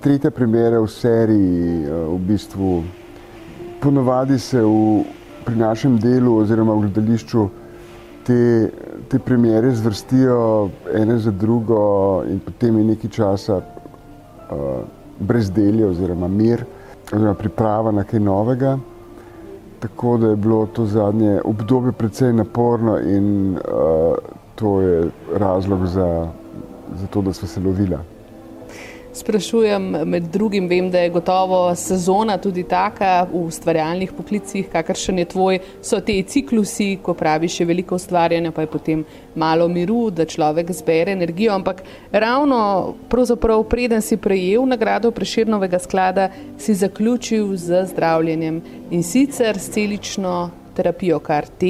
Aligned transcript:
tretja 0.00 0.30
premjera 0.30 0.78
v 0.78 0.86
seriji 0.86 1.82
uh, 1.82 2.14
v 2.14 2.18
bistvu. 2.18 2.84
Ponovadi 3.82 4.38
se 4.38 4.62
v, 4.62 5.02
pri 5.44 5.56
našem 5.58 5.98
delu 5.98 6.36
oziroma 6.38 6.78
v 6.78 6.86
gledališču 6.86 7.48
te, 8.22 8.70
te 9.10 9.18
premjere 9.18 9.74
zvrstijo 9.74 10.70
ene 10.94 11.18
za 11.18 11.30
drugo 11.34 12.22
in 12.30 12.38
potem 12.38 12.78
je 12.78 12.84
nekaj 12.84 13.10
časa 13.10 13.58
uh, 13.58 14.86
brezdelje 15.18 15.86
oziroma 15.86 16.28
mir 16.28 16.62
oziroma 17.12 17.34
priprava 17.34 17.92
na 17.92 18.04
kaj 18.04 18.20
novega. 18.20 18.78
Tako 19.80 20.16
da 20.16 20.28
je 20.28 20.36
bilo 20.36 20.66
to 20.66 20.86
zadnje 20.86 21.40
obdobje 21.44 21.92
precej 21.92 22.32
naporno 22.32 22.98
in 22.98 23.56
uh, 23.56 24.14
to 24.54 24.80
je 24.80 25.10
razlog 25.34 25.86
za, 25.86 26.28
za 26.94 27.06
to, 27.06 27.22
da 27.22 27.32
smo 27.32 27.48
se 27.48 27.60
lovili. 27.60 27.96
Sprašujem, 29.12 29.82
med 30.06 30.22
drugim, 30.30 30.68
vem, 30.68 30.86
da 30.90 31.00
je 31.02 31.10
gotovo 31.10 31.74
sezona 31.74 32.36
tudi 32.38 32.62
taka 32.62 33.24
v 33.32 33.40
ustvarjalnih 33.48 34.12
poklicih, 34.14 34.68
kakršen 34.70 35.18
je 35.18 35.24
tvoj, 35.32 35.58
so 35.82 35.98
te 36.00 36.14
ciklusi, 36.22 37.00
ko 37.02 37.14
praviš, 37.18 37.58
je 37.60 37.66
veliko 37.66 37.98
ustvarjanja, 37.98 38.52
pa 38.54 38.62
je 38.62 38.70
potem 38.70 39.02
malo 39.34 39.66
miru, 39.68 40.12
da 40.14 40.24
človek 40.24 40.70
zbere 40.70 41.12
energijo. 41.18 41.56
Ampak 41.58 41.82
ravno 42.12 42.94
preden 43.68 44.02
si 44.02 44.16
prejel 44.16 44.66
nagrado 44.66 45.10
Preširnovega 45.10 45.78
sklada, 45.78 46.30
si 46.58 46.74
zaključil 46.74 47.56
z 47.56 47.84
zdravljenjem 47.90 48.62
in 48.90 49.02
sicer 49.02 49.58
s 49.58 49.74
celično 49.74 50.50
terapijo 50.76 51.18
KRT, 51.18 51.62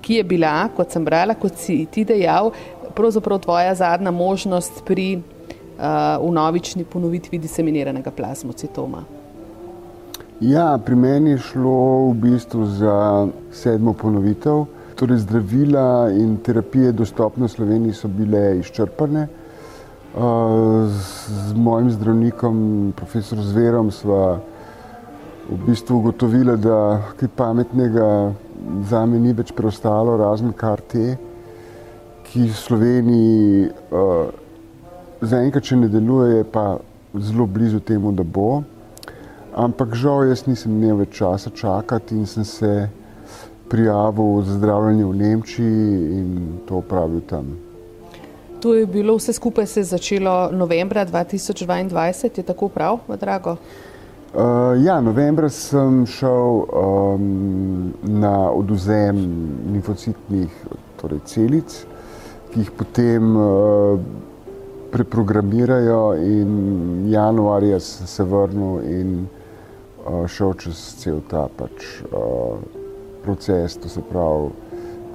ki 0.00 0.14
je 0.14 0.24
bila, 0.24 0.68
kot 0.76 0.90
sem 0.90 1.04
brala, 1.04 1.34
kot 1.34 1.60
si 1.60 1.84
ti 1.92 2.04
dejal, 2.04 2.54
pravzaprav 2.96 3.44
tvoja 3.44 3.74
zadnja 3.74 4.10
možnost 4.10 4.86
pri 4.86 5.18
v 5.78 6.30
novični 6.32 6.84
ponovitvi 6.84 7.38
diseminiranega 7.38 8.10
plazmocitoma? 8.10 9.04
Ja, 10.40 10.78
pri 10.78 10.94
meni 10.94 11.30
je 11.30 11.38
šlo 11.38 12.10
v 12.10 12.14
bistvu 12.22 12.66
za 12.66 13.26
sedmo 13.50 13.92
ponovitev. 13.92 14.66
Torej, 14.98 15.22
zdravila 15.22 16.10
in 16.14 16.36
terapije 16.42 16.92
dostopne 16.92 17.46
v 17.46 17.50
Sloveniji 17.50 17.94
so 17.94 18.08
bile 18.10 18.58
izčrpane. 18.58 19.28
Z 20.18 21.54
mojim 21.54 21.90
zdravnikom, 21.90 22.92
profesorom 22.96 23.44
Zverom, 23.44 23.90
smo 23.90 24.40
v 25.48 25.58
bistvu 25.66 25.98
ugotovili, 25.98 26.56
da 26.58 27.02
kaj 27.18 27.28
pametnega 27.36 28.32
za 28.90 29.06
me 29.06 29.18
ni 29.18 29.32
več 29.32 29.52
preostalo, 29.54 30.16
razen 30.18 30.52
kar 30.52 30.80
te, 30.82 31.14
ki 32.26 32.46
v 32.50 32.56
Sloveniji 32.58 33.70
zaenkrat, 35.20 35.64
če 35.64 35.76
ne 35.76 35.88
deluje, 35.88 36.38
je 36.38 36.44
pa 36.44 36.78
zelo 37.14 37.46
blizu 37.46 37.80
temu, 37.80 38.12
da 38.12 38.22
bo. 38.22 38.62
Ampak 39.58 39.94
žal, 39.98 40.28
jaz 40.28 40.44
nisem 40.46 40.76
imel 40.76 41.02
več 41.02 41.18
časa 41.18 41.50
čakati 41.50 42.14
in 42.14 42.26
sem 42.26 42.44
se 42.44 42.88
prijavil 43.68 44.42
za 44.46 44.58
zdravljenje 44.58 45.04
v 45.04 45.16
Nemčiji 45.16 46.18
in 46.18 46.28
to 46.68 46.78
opravil 46.78 47.20
tam. 47.28 47.56
To 48.60 48.74
je 48.74 48.86
bilo 48.86 49.16
vse 49.16 49.32
skupaj 49.32 49.66
se 49.66 49.82
začelo 49.82 50.50
novembra 50.52 51.06
2022, 51.06 52.38
je 52.38 52.42
tako 52.42 52.68
prav, 52.68 52.98
Drago? 53.20 53.56
Uh, 54.34 54.76
ja, 54.84 55.00
novembra 55.00 55.48
sem 55.48 56.06
šel 56.06 56.64
um, 56.68 57.94
na 58.02 58.50
oduzem 58.50 59.16
limfocitnih 59.72 60.50
torej 61.00 61.22
celic, 61.24 61.76
ki 62.52 62.60
jih 62.60 62.72
potem 62.76 63.36
uh, 63.36 64.00
preprogramirajo 64.92 66.14
in 66.14 67.10
januarja 67.10 67.80
sem 67.80 68.06
se 68.06 68.24
vrnil 68.24 68.80
in 68.84 69.26
uh, 69.26 70.26
šel 70.26 70.54
čez 70.54 70.78
cel 71.02 71.20
ta 71.30 71.48
pač, 71.56 72.02
uh, 72.12 72.58
proces, 73.24 73.76
to 73.76 73.88
se 73.88 74.00
pravi 74.10 74.50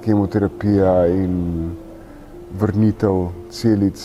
kemoterapija 0.04 1.06
in 1.06 1.72
vrnitev 2.60 3.28
celic 3.50 3.98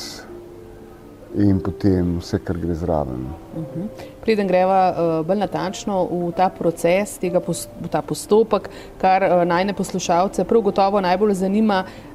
in 1.37 1.59
potem 1.61 2.15
vse, 2.17 2.39
kar 2.41 2.57
gre 2.57 2.73
zraven. 2.73 3.27
Uh 3.53 3.61
mhm. 3.61 3.81
-huh. 3.81 4.05
Preden 4.21 4.47
greva 4.47 4.79
uh, 4.89 5.25
bolj 5.25 5.37
natančno 5.37 6.05
v 6.05 6.31
ta 6.35 6.49
proces, 6.49 7.17
tega, 7.17 7.39
v 7.81 7.87
ta 7.91 8.01
postopek, 8.01 8.69
kar 8.97 9.23
uh, 9.23 9.43
najne 9.45 9.73
poslušalce 9.73 10.43
prav 10.43 10.61
gotovo 10.61 11.01
najbolj 11.01 11.33
zanima, 11.33 11.83
Uh, 11.85 12.08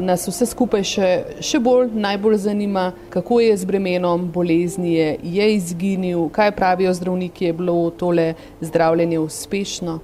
nas 0.00 0.24
vse 0.28 0.46
skupaj 0.48 0.84
še, 0.86 1.08
še 1.44 1.60
bolj 1.60 1.92
najbolj 1.92 2.38
zanima, 2.48 2.92
kako 3.12 3.40
je 3.40 3.56
z 3.56 3.68
bremenom 3.68 4.28
bolezni, 4.32 4.94
je, 4.94 5.08
je 5.22 5.48
izginil, 5.54 6.28
kaj 6.32 6.54
pravijo 6.56 6.94
zdravniki, 6.94 7.50
je 7.50 7.52
bilo 7.52 7.90
tole 7.90 8.34
zdravljenje 8.60 9.18
uspešno. 9.18 9.98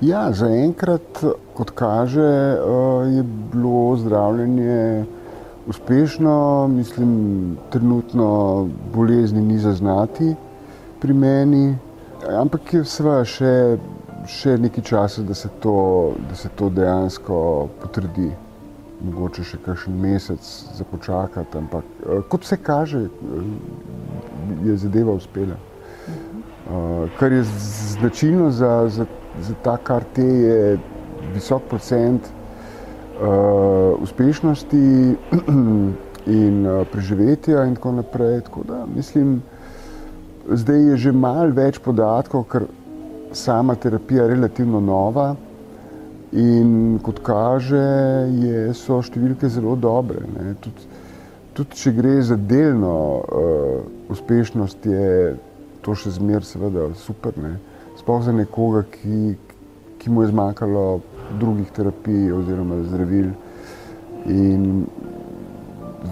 Ja, 0.00 0.28
zaenkrat, 0.32 1.24
kot 1.56 1.70
kaže, 1.74 2.22
je 3.16 3.22
bilo 3.52 3.96
zdravljenje 3.96 5.06
uspešno. 5.66 6.68
Mislim, 6.68 7.56
trenutno 7.72 8.68
bolezni 8.94 9.42
ni 9.42 9.58
zaznati 9.58 10.34
pri 11.00 11.12
meni, 11.12 11.74
ampak 12.28 12.74
je 12.74 12.84
vse 12.84 13.20
še, 13.24 13.52
še 14.26 14.56
nekaj 14.60 14.84
časa, 14.84 15.22
da 15.22 15.34
se 15.34 15.48
to, 15.60 16.12
da 16.28 16.36
se 16.36 16.48
to 16.54 16.68
dejansko 16.70 17.68
potrdi 17.82 18.30
mogoče 19.04 19.44
še 19.44 19.58
kakšen 19.64 19.96
mesec 20.00 20.42
za 20.74 20.84
počakati, 20.90 21.58
ampak 21.58 21.84
uh, 21.84 22.22
kot 22.28 22.44
se 22.44 22.56
kaže, 22.56 23.06
je 24.64 24.76
zadeva 24.76 25.12
uspela. 25.12 25.58
Uh, 26.66 27.06
kar 27.18 27.32
je 27.32 27.42
značilno 28.00 28.50
za, 28.50 28.88
za, 28.88 29.06
za 29.40 29.54
ta 29.62 29.76
KRT, 29.76 30.18
je 30.18 30.78
visok 31.34 31.68
procent 31.68 32.26
uh, 32.26 34.02
uspešnosti 34.02 35.16
in 36.40 36.66
uh, 36.66 36.86
preživetja, 36.92 37.64
in 37.64 37.74
tako 37.74 37.92
naprej. 37.92 38.40
Tako 38.40 38.64
da, 38.68 38.86
mislim, 38.96 39.42
zdaj 40.48 40.82
je 40.90 40.96
že 40.96 41.12
malo 41.12 41.54
več 41.54 41.78
podatkov, 41.78 42.44
ker 42.50 42.66
sama 43.32 43.74
terapija 43.74 44.24
je 44.24 44.34
relativno 44.34 44.80
nova. 44.80 45.34
In 46.32 46.98
kot 47.06 47.20
kaže, 47.22 47.78
je, 48.42 48.62
so 48.74 48.98
številke 48.98 49.46
zelo 49.52 49.76
dobre. 49.78 50.24
Tudi, 50.62 50.88
tudi 51.54 51.78
če 51.78 51.92
gre 51.94 52.16
za 52.18 52.34
delno 52.34 52.96
uh, 53.22 53.84
uspešnost, 54.10 54.88
je 54.90 55.36
to 55.86 55.94
še 55.94 56.16
zmeraj, 56.16 56.48
seveda, 56.48 56.88
super. 56.98 57.36
Ne? 57.38 57.56
Sploh 58.00 58.24
za 58.26 58.34
nekoga, 58.34 58.82
ki, 58.90 59.36
ki 60.02 60.10
mu 60.10 60.24
je 60.24 60.32
zmanjkalo 60.32 60.86
drugih 61.38 61.70
terapij 61.70 62.34
oziroma 62.34 62.82
zdravil. 62.88 63.30
In 64.26 64.82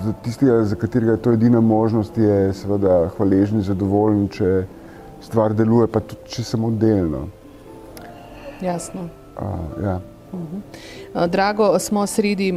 za 0.05 0.15
tistega, 0.23 0.63
za 0.63 0.79
katerega 0.79 1.19
je 1.19 1.23
to 1.27 1.35
edina 1.35 1.61
možnost, 1.61 2.15
je 2.19 2.55
seveda 2.55 3.11
hvaležni, 3.19 3.67
zadovoljen, 3.67 4.29
če 4.31 4.55
stvar 5.27 5.59
deluje, 5.59 5.91
pa 5.91 6.07
tudi 6.07 6.39
če 6.39 6.47
samo 6.55 6.71
delno. 6.71 7.27
Jasno. 8.63 9.11
Uh, 9.37 9.85
ja. 9.85 10.01
Drago, 11.27 11.79
smo 11.79 12.07
sredi 12.07 12.53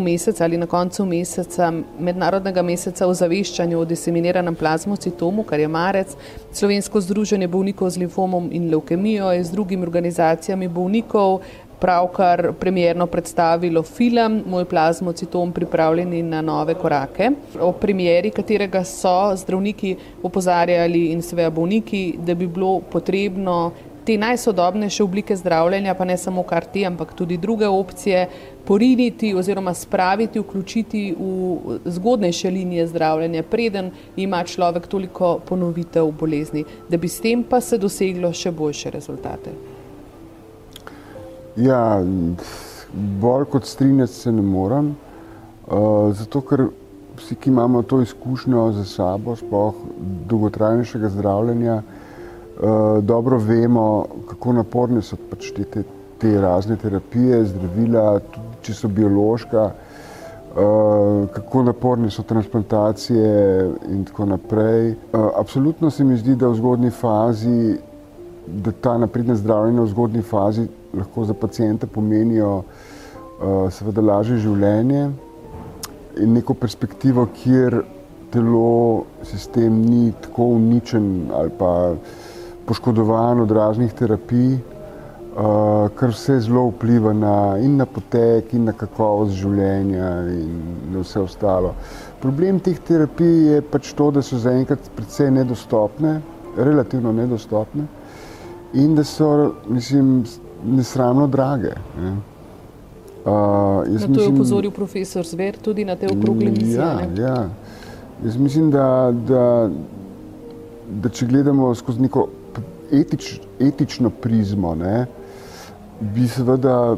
meseca 0.00 0.44
ali 0.44 0.56
na 0.56 0.66
koncu 0.66 1.06
meseca, 1.06 1.72
mednarodnega 1.98 2.62
meseca 2.62 3.06
o 3.06 3.14
zaveščanju 3.14 3.78
o 3.78 3.84
diseminiranem 3.84 4.54
plazmocitomu, 4.54 5.42
kar 5.42 5.60
je 5.60 5.68
marec. 5.68 6.16
Slovensko 6.52 7.00
združenje 7.00 7.48
bolnikov 7.48 7.90
z 7.90 8.04
limfomom 8.04 8.50
in 8.52 8.70
leukemijo 8.70 9.32
je 9.32 9.44
z 9.44 9.50
drugimi 9.50 9.82
organizacijami 9.82 10.68
bolnikov 10.68 11.40
pravkar 11.84 12.52
premjerno 12.60 13.06
predstavilo 13.06 13.82
film 13.82 14.42
Moj 14.46 14.64
plazmocitom 14.64 15.52
pripravljeni 15.52 16.22
na 16.22 16.40
nove 16.42 16.74
korake, 16.74 17.30
o 17.60 17.72
premjeri 17.72 18.30
katerega 18.30 18.84
so 18.84 19.36
zdravniki 19.36 19.96
opozarjali 20.22 21.06
in 21.12 21.22
seveda 21.22 21.50
bolniki, 21.50 22.14
da 22.26 22.34
bi 22.34 22.46
bilo 22.46 22.80
potrebno 22.92 23.72
te 24.04 24.18
najsodobnejše 24.18 25.02
oblike 25.02 25.36
zdravljenja, 25.36 25.94
pa 25.94 26.04
ne 26.04 26.16
samo 26.16 26.42
kar 26.42 26.64
te, 26.64 26.84
ampak 26.86 27.14
tudi 27.14 27.36
druge 27.36 27.68
opcije, 27.68 28.28
poriniti 28.64 29.34
oziroma 29.34 29.74
spraviti, 29.74 30.40
vključiti 30.40 31.14
v 31.18 31.78
zgodnejše 31.84 32.50
linije 32.50 32.86
zdravljenja, 32.86 33.42
preden 33.42 33.90
ima 34.16 34.44
človek 34.44 34.86
toliko 34.86 35.38
ponovitev 35.48 36.10
bolezni, 36.20 36.64
da 36.88 36.96
bi 36.96 37.08
s 37.08 37.20
tem 37.20 37.44
pa 37.44 37.60
se 37.60 37.78
doseglo 37.78 38.32
še 38.32 38.52
boljše 38.52 38.90
rezultate. 38.90 39.52
Ja, 41.56 42.02
bolj 43.20 43.44
kot 43.50 43.66
strinjati 43.66 44.12
se 44.12 44.32
ne 44.32 44.42
morem, 44.42 44.94
uh, 45.66 46.10
zato 46.14 46.40
ker 46.40 46.66
vsi, 47.16 47.34
ki 47.34 47.50
imamo 47.50 47.82
to 47.82 48.00
izkušnjo 48.02 48.72
za 48.72 48.84
sabo, 48.84 49.36
spoh 49.36 49.74
dolgotrajnejšega 50.28 51.08
zdravljenja, 51.08 51.82
dobro 53.02 53.38
vemo, 53.38 54.06
kako 54.28 54.52
naporne 54.52 55.02
so 55.02 55.16
pač 55.30 55.50
te, 55.56 55.64
te, 55.64 55.82
te 56.18 56.40
razne 56.40 56.76
terapije, 56.76 57.44
zdravila, 57.50 58.20
tudi 58.20 58.54
če 58.64 58.74
so 58.74 58.88
biološka, 58.88 59.64
uh, 59.64 61.26
kako 61.34 61.62
naporne 61.68 62.10
so 62.10 62.22
transplantacije 62.22 63.32
in 63.92 64.04
tako 64.08 64.28
naprej. 64.32 64.94
Uh, 65.12 65.28
absolutno 65.40 65.90
se 65.90 66.04
mi 66.04 66.16
zdi, 66.16 66.36
da 66.36 66.48
v 66.48 66.60
zgodni 66.60 66.90
fazi, 66.90 67.76
da 68.46 68.72
ta 68.72 68.96
napredne 68.98 69.36
zdravljenje 69.36 69.80
v 69.80 69.92
zgodni 69.92 70.22
fazi 70.22 70.66
lahko 70.94 71.24
za 71.24 71.34
pacijente 71.34 71.86
pomenijo 71.86 72.56
uh, 72.58 73.72
seveda 73.72 74.04
lažje 74.04 74.38
življenje 74.46 75.08
in 76.22 76.32
neko 76.36 76.54
perspektivo, 76.54 77.26
kjer 77.42 77.80
telo, 78.30 79.04
sistem 79.26 79.80
ni 79.82 80.12
tako 80.22 80.54
uničen 80.56 81.30
ali 81.34 81.50
pa 81.58 81.70
poškodovan 82.66 83.40
od 83.40 83.50
raznih 83.50 83.92
terapij, 83.92 84.54
uh, 84.54 85.88
kar 85.94 86.12
vse 86.12 86.38
zelo 86.40 86.68
vpliva 86.70 87.12
na, 87.12 87.34
in 87.58 87.76
na 87.76 87.86
potek, 87.86 88.52
in 88.54 88.64
na 88.68 88.72
kakovost 88.72 89.36
življenja 89.38 90.10
in 90.32 90.60
na 90.92 91.02
vse 91.02 91.20
ostalo. 91.24 91.74
Problem 92.22 92.60
teh 92.60 92.78
terapij 92.78 93.34
je 93.50 93.62
pač 93.62 93.92
to, 93.96 94.10
da 94.10 94.22
so 94.22 94.38
zaenkrat 94.40 94.90
precej 94.96 95.30
nedostopne, 95.34 96.20
relativno 96.56 97.12
nedostopne 97.12 97.86
in 98.74 98.94
da 98.94 99.04
so, 99.04 99.54
mislim, 99.68 100.24
nesramno 100.64 101.26
drage. 101.26 101.74
Ne. 102.00 102.14
Uh, 103.24 103.30
na 103.30 103.84
to 103.84 103.90
mislim, 103.90 104.14
je 104.20 104.28
upozoril 104.28 104.70
profesor 104.70 105.24
Zver 105.24 105.56
tudi 105.56 105.84
na 105.84 105.96
te 105.96 106.06
okrogle 106.06 106.50
misije. 106.50 106.76
Ja, 106.76 107.00
ja. 107.16 107.48
Jaz 108.24 108.36
mislim, 108.36 108.70
da, 108.70 109.12
da, 109.28 109.70
da 111.02 111.08
če 111.08 111.26
gledamo 111.26 111.74
skozi 111.74 112.02
neko 112.04 112.26
etič, 112.92 113.40
etično 113.60 114.10
prizmo, 114.10 114.74
ne, 114.74 115.06
bi 116.00 116.28
seveda 116.28 116.96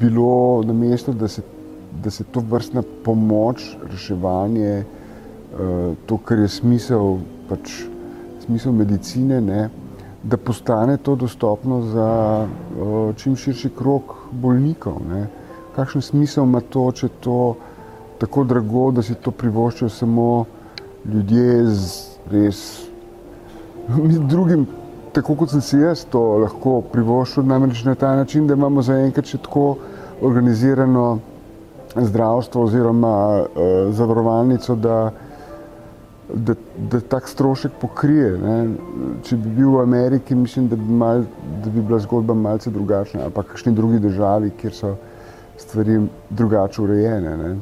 bilo 0.00 0.62
na 0.62 0.72
mestu, 0.72 1.12
da 1.12 1.28
se, 1.28 1.42
da 2.02 2.10
se 2.10 2.24
to 2.24 2.40
vrstna 2.40 2.82
pomoč, 3.04 3.76
reševanje, 3.90 4.84
uh, 4.84 5.94
to, 6.06 6.18
kar 6.18 6.38
je 6.38 6.48
smisel, 6.48 7.18
pač, 7.48 7.82
smisel 8.46 8.72
medicine, 8.72 9.40
ne, 9.40 9.68
da 10.22 10.36
postane 10.36 10.96
to 10.96 11.14
dostopno 11.16 11.82
za 11.82 12.10
uh, 12.46 13.16
čim 13.16 13.36
širši 13.36 13.70
krok 13.78 14.14
bolnikov. 14.32 15.00
Ne. 15.08 15.26
Kakšen 15.76 16.02
smisel 16.02 16.44
ima 16.44 16.60
to, 16.60 16.90
če 16.92 17.06
je 17.06 17.16
to 17.20 17.40
tako 18.18 18.44
drago, 18.44 18.90
da 18.90 19.02
si 19.02 19.14
to 19.14 19.30
privoščijo 19.30 19.88
samo 19.88 20.44
ljudje 21.06 21.66
z 21.66 22.32
res 22.32 22.62
drugim, 24.32 24.66
tako 25.18 25.34
kot 25.42 25.50
sem 25.50 25.62
si 25.64 25.80
jaz 25.82 26.04
to 26.10 26.20
lahko 26.44 26.78
privoščil, 26.92 27.46
namreč 27.46 27.82
na 27.84 27.94
ta 27.98 28.14
način, 28.16 28.46
da 28.46 28.54
imamo 28.54 28.82
zaenkrat 28.86 29.26
še 29.26 29.42
tako 29.42 29.72
organizirano 30.22 31.18
zdravstvo 31.96 32.62
oziroma 32.68 33.14
uh, 33.42 33.72
zavarovalnico, 33.96 34.76
da 34.78 34.98
da, 36.34 36.54
da 36.90 37.00
tak 37.00 37.28
strošek 37.28 37.72
pokrije. 37.80 38.32
Ne. 38.38 38.56
Če 39.24 39.36
bi 39.40 39.52
bil 39.60 39.70
v 39.76 39.82
Ameriki, 39.82 40.36
mislim, 40.36 40.68
da 40.68 40.76
bi, 40.76 40.88
mal, 41.00 41.24
da 41.64 41.70
bi 41.72 41.80
bila 41.80 41.98
zgodba 42.04 42.34
malce 42.36 42.70
drugačna, 42.70 43.22
ali 43.24 43.34
pa 43.34 43.42
kakšni 43.42 43.72
drugi 43.72 43.98
državi, 44.04 44.52
kjer 44.60 44.74
so 44.74 44.94
stvari 45.58 46.02
drugače 46.30 46.82
urejene. 46.82 47.54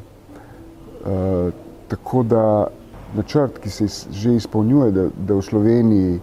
Uh, 1.07 1.53
tako 1.89 2.23
da 2.27 2.43
načrt, 3.15 3.61
ki 3.63 3.71
se 3.71 3.87
že 4.11 4.35
izpolnjuje, 4.35 4.91
da, 4.93 5.07
da 5.29 5.39
v 5.39 5.43
Sloveniji 5.43 6.19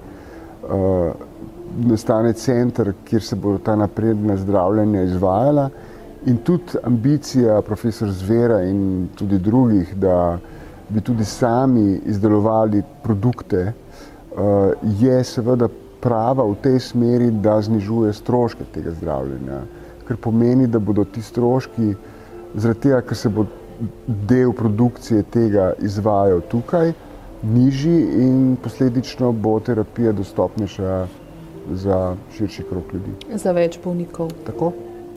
nastane 1.85 2.33
center, 2.33 2.93
kjer 3.05 3.23
se 3.23 3.35
bo 3.35 3.57
ta 3.57 3.75
napredna 3.75 4.37
zdravljenja 4.37 5.01
izvajala, 5.03 5.69
in 6.25 6.37
tudi 6.37 6.77
ambicija 6.83 7.61
profesor 7.61 8.11
Zvera 8.11 8.61
in 8.61 9.09
tudi 9.15 9.37
drugih, 9.39 9.95
da 9.95 10.37
bi 10.89 11.01
tudi 11.01 11.25
sami 11.25 12.01
izdelovali 12.05 12.83
produkte, 13.03 13.57
eh, 13.57 14.73
je 14.99 15.23
seveda 15.23 15.67
prava 15.99 16.43
v 16.43 16.55
tej 16.61 16.79
smeri, 16.79 17.31
da 17.31 17.61
znižuje 17.61 18.13
stroške 18.13 18.63
tega 18.73 18.91
zdravljenja. 18.91 19.61
Ker 20.07 20.17
pomeni, 20.17 20.67
da 20.67 20.79
bodo 20.79 21.03
ti 21.03 21.21
stroški, 21.21 21.93
zaradi 22.55 22.79
tega, 22.79 23.01
ker 23.01 23.17
se 23.17 23.29
bo 23.29 23.45
del 24.05 24.51
produkcije 24.53 25.23
tega 25.23 25.73
izvajal 25.79 26.41
tukaj, 26.51 26.93
nižji 27.43 28.07
in 28.23 28.57
posledično 28.63 29.31
bo 29.31 29.59
terapija 29.59 30.11
dostopnejša 30.11 31.07
za 31.71 32.15
širši 32.37 32.63
krok 32.69 32.93
ljudi. 32.93 33.11
Za 33.33 33.51
več 33.51 33.79
bolnikov. 33.83 34.31
Tako. 34.45 34.71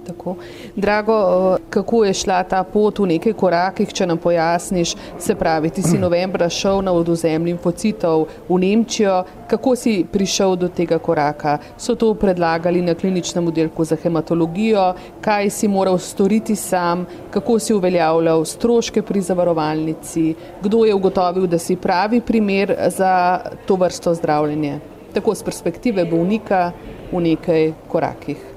Tako. 0.06 0.36
Drago, 0.76 1.56
kako 1.70 2.04
je 2.04 2.14
šla 2.14 2.42
ta 2.42 2.62
pot 2.64 2.98
v 2.98 3.06
nekaj 3.06 3.32
korakih, 3.34 3.90
če 3.92 4.06
nam 4.06 4.18
pojasniš? 4.22 4.94
Se 5.18 5.34
pravi, 5.34 5.70
ti 5.74 5.82
si 5.82 5.98
novembra 6.04 6.48
šel 6.48 6.84
na 6.86 6.94
oduzem 6.94 7.44
limfocitov 7.44 8.26
v 8.48 8.60
Nemčijo. 8.62 9.24
Kako 9.50 9.74
si 9.76 10.04
prišel 10.12 10.56
do 10.56 10.68
tega 10.68 10.98
koraka? 11.02 11.58
So 11.78 11.98
to 11.98 12.14
predlagali 12.14 12.82
na 12.82 12.94
kliničnem 12.94 13.50
oddelku 13.50 13.84
za 13.84 13.98
hematologijo? 13.98 14.92
Kaj 15.20 15.50
si 15.50 15.68
moral 15.68 15.98
storiti 15.98 16.56
sam? 16.56 17.06
Kako 17.30 17.58
si 17.58 17.74
uveljavljal 17.74 18.44
stroške 18.44 19.02
pri 19.02 19.20
zavarovalnici? 19.20 20.34
Kdo 20.62 20.84
je 20.84 20.94
ugotovil, 20.94 21.46
da 21.46 21.58
si 21.58 21.76
pravi 21.76 22.20
primer 22.20 22.74
za 22.88 23.40
to 23.66 23.74
vrsto 23.74 24.14
zdravljenja? 24.14 24.78
Tako 25.14 25.34
z 25.34 25.42
perspektive 25.42 26.04
bolnika 26.04 26.70
v 27.12 27.20
nekaj 27.20 27.72
korakih 27.88 28.55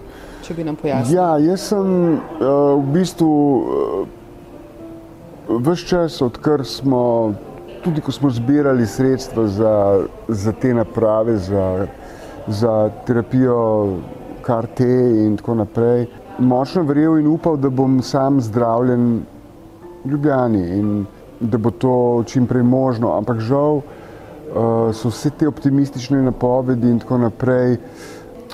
če 0.50 0.56
bi 0.58 0.66
nam 0.66 0.78
pojasnil. 0.80 1.14
Ja, 1.14 1.30
jaz 1.38 1.68
sem 1.70 1.90
uh, 2.18 2.74
v 2.82 2.94
bistvu 2.96 3.30
uh, 3.30 4.08
eh, 5.46 5.60
vse 5.62 5.86
čas, 5.92 6.18
odkar 6.26 6.64
smo, 6.66 7.36
tudi 7.84 8.02
ko 8.02 8.14
smo 8.16 8.32
zbirali 8.34 8.88
sredstva 8.90 9.46
za, 9.46 9.74
za 10.28 10.54
te 10.58 10.74
naprave, 10.74 11.38
za, 11.38 11.86
za 12.48 12.74
terapijo 13.06 13.60
KRT 14.42 14.90
in 15.28 15.38
tako 15.38 15.60
naprej, 15.62 16.08
močno 16.42 16.82
verjel 16.88 17.20
in 17.22 17.30
upal, 17.30 17.60
da 17.62 17.70
bom 17.70 18.02
sam 18.02 18.42
zdravljen 18.42 19.08
v 20.02 20.14
Ljubljani 20.16 20.66
in 20.80 20.94
da 21.40 21.60
bo 21.62 21.70
to 21.72 21.96
čim 22.26 22.48
prej 22.50 22.66
možno. 22.66 23.14
Ampak 23.20 23.44
žal 23.46 23.84
uh, 23.84 24.90
so 24.98 25.14
vse 25.14 25.30
te 25.30 25.48
optimistične 25.48 26.24
napovedi 26.26 26.90
in 26.90 27.04
tako 27.04 27.22
naprej 27.28 27.78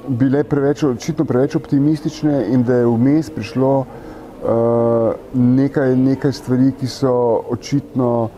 bile 0.08 0.44
preveč, 0.44 0.84
očitno 0.84 1.26
preveč 1.26 1.56
optimistične 1.56 2.46
in 2.54 2.64
da 2.64 2.76
je 2.76 2.86
vmes 2.86 3.30
prišlo 3.30 3.72
uh, 3.80 3.88
nekaj, 5.34 5.96
nekaj 5.96 6.32
stvari, 6.32 6.72
ki 6.80 6.88
so 6.88 7.14
očitno 7.52 8.30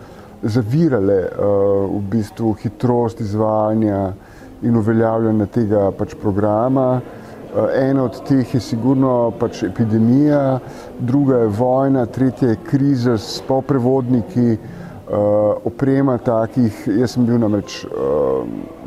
zavirale 0.44 1.20
uh, 1.28 1.86
v 1.92 2.02
bistvu 2.12 2.54
hitrost 2.62 3.22
izvajanja 3.22 4.14
in 4.62 4.78
uveljavljanja 4.78 5.46
tega 5.46 5.92
pač 5.98 6.16
programa. 6.22 6.90
Uh, 6.98 7.70
ena 7.76 8.04
od 8.04 8.22
teh 8.28 8.56
je 8.56 8.62
sigurno 8.62 9.32
pač 9.40 9.64
epidemija, 9.64 10.60
druga 11.00 11.44
je 11.44 11.54
vojna, 11.60 12.06
tretja 12.06 12.50
je 12.50 12.64
kriza 12.70 13.18
s 13.18 13.42
poprevodniki, 13.48 14.58
uh, 14.58 15.18
oprema 15.66 16.18
takih. 16.18 16.88
Jaz 17.00 17.18
sem 17.18 17.26
bil 17.26 17.40
namreč 17.42 17.84
uh, 17.86 18.44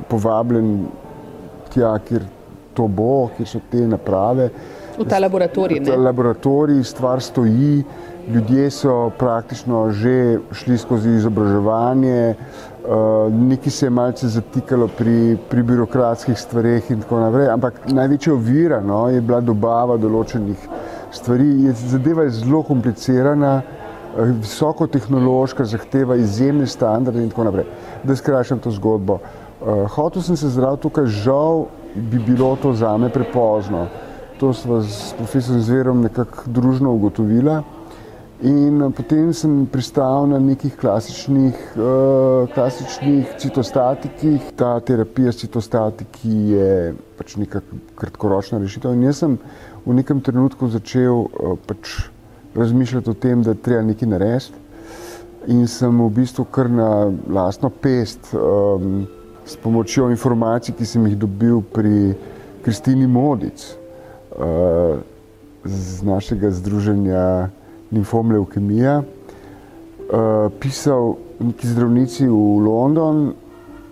povabljen 0.08 0.87
tja, 1.75 1.94
kjer 2.04 2.26
to 2.74 2.88
bo, 2.88 3.30
kje 3.36 3.46
so 3.46 3.60
te 3.70 3.86
naprave. 3.86 4.50
V 4.98 5.06
ta 5.08 5.18
laboratorij. 5.18 5.80
V 5.80 5.86
ta 5.86 5.96
laboratorij 5.96 6.82
stvar 6.84 7.22
stoji, 7.22 7.84
ljudje 8.28 8.70
so 8.70 9.10
praktično 9.18 9.90
že 9.90 10.38
šli 10.52 10.78
skozi 10.78 11.10
izobraževanje, 11.10 12.34
uh, 12.34 13.32
nekaj 13.32 13.70
se 13.70 13.86
je 13.86 13.90
malce 13.90 14.28
zatikalo 14.28 14.88
pri, 14.88 15.36
pri 15.50 15.62
birokratskih 15.62 16.38
stvareh 16.38 16.90
in 16.90 17.00
tako 17.00 17.20
naprej, 17.20 17.48
ampak 17.48 17.80
največja 17.86 18.34
ovira 18.34 18.80
no, 18.80 19.08
je 19.08 19.20
bila 19.20 19.40
dobava 19.40 19.96
določenih 19.96 20.68
stvari. 21.12 21.48
Je, 21.64 21.72
zadeva 21.72 22.28
je 22.28 22.36
zelo 22.42 22.62
komplicirana, 22.62 23.56
uh, 23.62 23.90
visoko 24.40 24.86
tehnološka, 24.86 25.64
zahteva 25.64 26.16
izjemne 26.16 26.66
standarde 26.66 27.22
in 27.22 27.30
tako 27.30 27.44
naprej. 27.50 27.68
Da 28.04 28.16
skrajšam 28.16 28.58
to 28.58 28.70
zgodbo. 28.70 29.20
Uh, 29.60 29.86
hotel 29.96 30.22
sem 30.22 30.36
se 30.36 30.48
zdraviti 30.48 30.82
tukaj, 30.82 31.06
žal 31.24 31.66
bi 31.94 32.18
bilo 32.18 32.56
to 32.62 32.73
zame 32.73 33.09
prepozno. 33.09 33.87
To 34.40 34.52
smo 34.52 34.80
s 34.82 35.12
profesorjem 35.18 35.62
Zverom 35.62 36.00
nekako 36.02 36.44
družno 36.47 36.92
ugotovili. 36.92 37.61
In 38.40 38.82
eh, 38.82 38.90
potem 38.97 39.35
sem 39.37 39.66
pristal 39.68 40.25
na 40.30 40.38
nekih 40.40 40.73
klasičnih, 40.80 41.56
uh, 41.76 42.49
klasičnih 42.54 43.35
citostatikih. 43.38 44.47
Ta 44.56 44.78
terapija 44.80 45.32
s 45.32 45.42
citostatiki 45.42 46.32
je 46.54 46.94
pač 47.18 47.37
neka 47.37 47.61
kratkoročna 48.00 48.62
rešitev. 48.62 48.97
In 48.97 49.04
jaz 49.11 49.20
sem 49.20 49.37
v 49.85 49.99
nekem 49.99 50.25
trenutku 50.25 50.70
začel 50.73 51.26
uh, 51.28 51.59
pač 51.68 52.09
razmišljati 52.56 53.12
o 53.12 53.14
tem, 53.14 53.44
da 53.44 53.52
treba 53.54 53.85
nekaj 53.85 54.09
narediti. 54.09 54.56
In 55.52 55.66
sem 55.68 56.00
v 56.00 56.09
bistvu 56.09 56.47
kar 56.49 56.68
na 56.73 57.12
lastno 57.28 57.68
pest, 57.68 58.32
um, 58.32 59.04
s 59.44 59.56
pomočjo 59.56 60.11
informacij, 60.11 60.75
ki 60.75 60.87
sem 60.87 61.06
jih 61.06 61.16
dobil 61.18 61.62
pri 61.62 62.14
Kristini 62.62 63.06
Modic 63.06 63.56
uh, 64.37 65.00
z 65.64 66.02
našega 66.02 66.50
združenja 66.50 67.49
limfom 67.92 68.32
leukemija, 68.32 69.00
uh, 69.02 70.52
pisal 70.61 71.16
neki 71.40 71.66
zdravnici 71.66 72.28
v 72.28 72.61
London, 72.64 73.32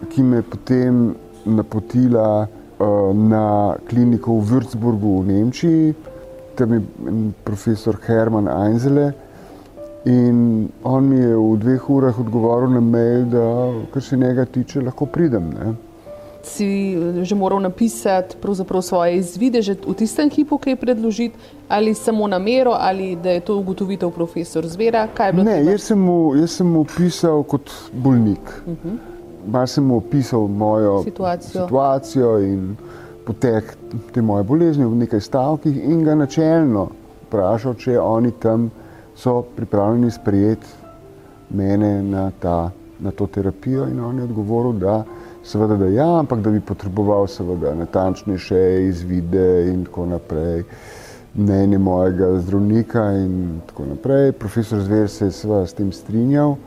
ki 0.09 0.23
me 0.23 0.43
potem 0.43 1.15
napotila 1.45 2.45
uh, 2.45 3.15
na 3.17 3.75
kliniko 3.89 4.39
v 4.39 4.53
Würzburgu 4.53 5.23
v 5.23 5.27
Nemčiji, 5.33 5.95
tam 6.59 6.75
je 6.75 6.81
profesor 7.45 7.97
Herman 8.07 8.49
Einzele. 8.49 9.28
In 10.09 10.69
on 10.89 11.11
mi 11.11 11.19
je 11.21 11.35
v 11.37 11.59
dveh 11.61 11.91
urah 11.91 12.21
odgovoril 12.21 12.73
na 12.73 12.81
mail, 12.81 13.27
da 13.29 13.45
kar 13.93 14.03
se 14.03 14.17
njega 14.17 14.47
tiče, 14.49 14.81
lahko 14.81 15.07
pridem. 15.07 15.51
Ne 15.53 15.75
si 16.49 16.97
že 17.23 17.35
moral 17.35 17.61
napisati 17.61 18.37
svoje 18.83 19.17
izvide 19.17 19.63
že 19.63 19.75
v 19.75 19.95
tistem 19.95 20.31
hipu, 20.31 20.59
ki 20.59 20.71
je 20.71 20.77
predložiti, 20.77 21.37
ali 21.69 21.95
samo 21.95 22.27
namero, 22.27 22.73
ali 22.73 23.17
da 23.17 23.31
je 23.31 23.41
to 23.41 23.59
ugotovitev 23.59 24.11
profesor 24.11 24.67
Zvera? 24.67 25.09
Ne, 25.33 25.65
jaz 25.65 25.83
sem, 25.83 25.99
mu, 25.99 26.37
jaz 26.37 26.51
sem 26.51 26.67
mu 26.67 26.85
pisal 26.85 27.43
kot 27.43 27.71
bolnik. 27.93 28.63
Uh 28.67 28.73
-huh. 28.73 28.97
Mal 29.47 29.67
sem 29.67 29.85
mu 29.85 29.97
opisal 29.97 30.49
mojo 30.49 31.03
situacijo, 31.03 31.67
situacijo 31.67 32.39
in 32.39 32.77
potek 33.27 33.77
te 34.13 34.23
moje 34.23 34.45
bolezni 34.45 34.85
v 34.85 34.95
nekaj 34.95 35.21
stavkih 35.21 35.77
in 35.77 36.05
ga 36.05 36.15
načelno 36.15 36.89
vprašal, 37.27 37.75
če 37.75 38.01
oni 38.01 38.31
tam 38.31 38.71
so 39.19 39.43
pripravljeni 39.43 40.11
sprejeti 40.11 40.67
mene 41.51 42.03
na, 42.03 42.31
ta, 42.41 42.71
na 43.01 43.11
to 43.11 43.27
terapijo 43.27 43.89
in 43.89 44.01
on 44.01 44.19
je 44.19 44.25
odgovoril, 44.25 44.73
da 44.73 45.05
Seveda, 45.49 45.77
da 45.77 45.87
ja, 45.87 46.19
ampak 46.19 46.41
da 46.41 46.51
bi 46.51 46.61
potreboval 46.61 47.27
seveda 47.27 47.75
natančnejše 47.75 48.85
izvide 48.85 49.71
in 49.71 49.85
tako 49.85 50.07
naprej, 50.07 50.65
mnenje 51.35 51.79
mojega 51.79 52.41
zdravnika 52.41 53.05
in 53.13 53.61
tako 53.67 53.87
naprej. 53.87 54.33
Profesor 54.33 54.81
Zver 54.81 55.09
se 55.09 55.25
je 55.25 55.33
seveda 55.33 55.67
s 55.67 55.73
tem 55.73 55.93
strinjal 55.93 56.51
uh, 56.51 56.59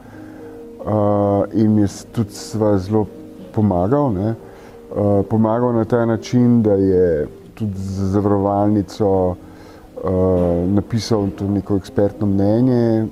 in 1.54 1.76
mi 1.76 1.82
je 1.82 1.88
tudi 2.12 2.34
zelo 2.78 3.06
pomagal. 3.54 4.14
Ne? 4.14 4.34
Uh, 4.96 5.26
pomagal 5.30 5.76
na 5.76 5.86
ta 5.86 6.06
način, 6.06 6.64
da 6.64 6.74
je 6.74 7.28
tudi 7.54 7.78
za 7.78 8.08
zavarovalnico 8.08 9.36
napisal 10.68 11.28
to 11.38 11.48
neko 11.48 11.76
ekspertno 11.78 12.28
mnenje, 12.28 13.08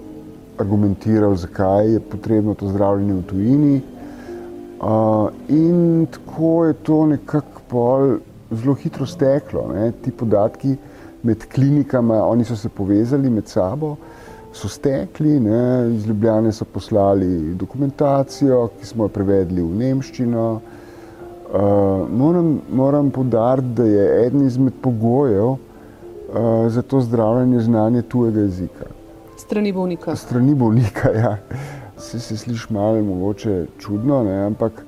argumentiral, 0.58 1.36
zakaj 1.36 1.94
je 1.94 2.00
potrebno 2.00 2.54
to 2.54 2.68
zdravljenje 2.68 3.14
v 3.14 3.24
tujini. 3.24 3.82
Uh, 4.80 5.30
in 5.50 6.08
tako 6.12 6.66
je 6.66 6.74
to 6.74 7.06
nekako 7.06 8.18
zelo 8.52 8.74
hitro 8.74 9.06
steklo. 9.06 9.68
Ne? 9.74 9.92
Ti 9.92 10.12
podatki 10.12 10.76
med 11.24 11.46
klinikami, 11.54 12.16
oni 12.16 12.46
so 12.46 12.56
se 12.56 12.70
povezali 12.70 13.30
med 13.30 13.48
sabo, 13.48 13.96
so 14.54 14.68
stekli, 14.68 15.40
ne? 15.40 15.92
iz 15.96 16.08
Ljubljana 16.08 16.52
so 16.52 16.66
poslali 16.66 17.56
dokumentacijo, 17.56 18.70
ki 18.80 18.86
smo 18.86 19.04
jo 19.04 19.14
prevedli 19.14 19.62
v 19.62 19.76
Nemščino. 19.84 20.50
Uh, 21.50 22.10
moram 22.10 22.62
moram 22.72 23.10
podariti, 23.12 23.74
da 23.76 23.86
je 23.86 24.26
eden 24.26 24.46
izmed 24.48 24.74
pogojev 24.82 25.58
za 26.70 26.82
to 26.82 27.02
zdravljenje 27.02 27.60
znanje 27.60 28.02
tujega 28.02 28.40
jezika. 28.40 28.86
Strani 29.38 29.72
bolnika. 29.74 30.16
Strani 30.16 30.56
bolnika, 30.56 31.10
ja 31.24 31.38
se, 32.00 32.20
se 32.20 32.38
sliši 32.38 32.74
malo 32.74 33.04
mogoče 33.04 33.66
čudno, 33.80 34.24
ne? 34.24 34.46
ampak 34.46 34.86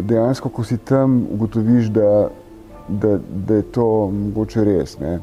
dejansko, 0.00 0.48
ko 0.48 0.64
si 0.64 0.78
tam, 0.78 1.26
ugotoviš, 1.32 1.86
da, 1.86 2.28
da, 2.88 3.18
da 3.46 3.54
je 3.54 3.62
to 3.62 4.10
mogoče 4.10 4.64
res. 4.64 4.98
Ne? 4.98 5.18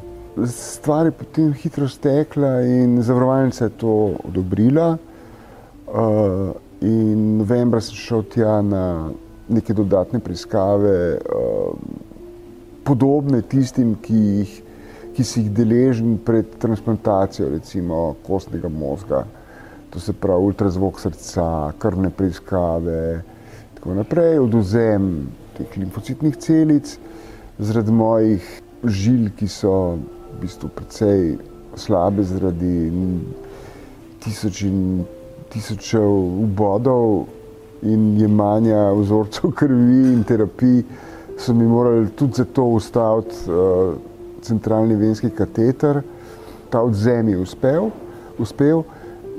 Stvar 0.48 1.06
je 1.06 1.12
potem 1.12 1.54
hitro 1.54 1.88
stekla 1.88 2.62
in 2.62 3.02
zavarovalnica 3.02 3.66
je 3.66 3.70
to 3.70 3.94
odobrila. 4.28 4.98
Uh, 5.88 6.52
in 6.82 7.38
novembra 7.38 7.80
sem 7.82 7.96
šel 7.96 8.24
tja 8.34 8.60
na 8.62 9.10
neke 9.48 9.74
dodatne 9.74 10.20
preiskave, 10.20 10.96
uh, 11.16 11.78
podobne 12.84 13.42
tistim, 13.42 13.94
ki, 14.02 14.22
jih, 14.40 14.56
ki 15.16 15.24
si 15.24 15.42
jih 15.42 15.52
deležen 15.56 16.18
pred 16.26 16.58
transplantacijo, 16.60 17.50
recimo 17.50 18.16
kostnega 18.28 18.70
možga 18.70 19.24
to 19.96 20.00
se 20.00 20.14
pravi 20.14 20.44
ultrazvok 20.44 21.00
srca, 21.00 21.72
krvne 21.80 22.10
preiskave 22.10 23.14
in 23.16 23.78
tako 23.78 23.94
naprej, 23.96 24.40
oduzem 24.44 25.06
teh 25.56 25.78
limfocitnih 25.80 26.36
celic 26.36 26.98
zaradi 27.60 27.96
mojih 27.96 28.50
žil, 28.84 29.30
ki 29.40 29.48
so 29.48 29.72
v 29.96 30.42
bistvu 30.42 30.70
precej 30.76 31.22
slabe 31.80 32.26
zaradi 32.28 32.92
tisoč 34.26 34.66
in 34.68 35.06
tisočev 35.54 36.12
ubodov 36.44 37.30
in 37.88 38.18
jemanja 38.20 38.90
vzorcev 39.00 39.54
krvi 39.62 40.02
in 40.12 40.28
terapij, 40.28 40.82
so 41.40 41.56
mi 41.56 41.64
morali 41.72 42.12
tudi 42.20 42.42
za 42.44 42.46
to 42.46 42.68
ustaviti 42.76 43.48
uh, 43.48 43.96
centralni 44.46 44.96
venski 44.96 45.30
kateter. 45.30 46.02
Ta 46.70 46.82
odzem 46.82 47.30
je 47.30 47.38
uspel, 47.42 47.90
uspel 48.40 48.84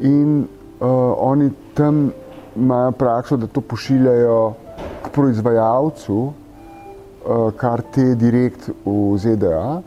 in 0.01 0.45
uh, 0.81 0.89
oni 1.19 1.51
tam 1.75 2.11
imajo 2.57 2.93
prakso, 2.93 3.37
da 3.37 3.47
to 3.47 3.61
pošiljajo 3.61 4.55
k 5.05 5.11
proizvajalcu, 5.13 6.17
uh, 6.23 7.53
kar 7.57 7.83
te 7.95 8.15
direkt 8.15 8.71
v 8.85 9.19
ZDA. 9.19 9.83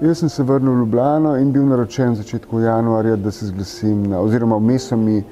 Jaz 0.00 0.18
sem 0.20 0.28
se 0.28 0.44
vrnil 0.44 0.74
v 0.74 0.78
Ljubljano 0.84 1.36
in 1.40 1.52
bil 1.52 1.64
naročen 1.64 2.12
v 2.12 2.20
začetku 2.20 2.60
januarja, 2.60 3.16
da 3.16 3.30
se 3.32 3.46
zglasim, 3.48 4.02
na, 4.10 4.20
oziroma 4.20 4.58
vmes 4.60 4.90
so 4.90 4.96
mi 4.96 5.22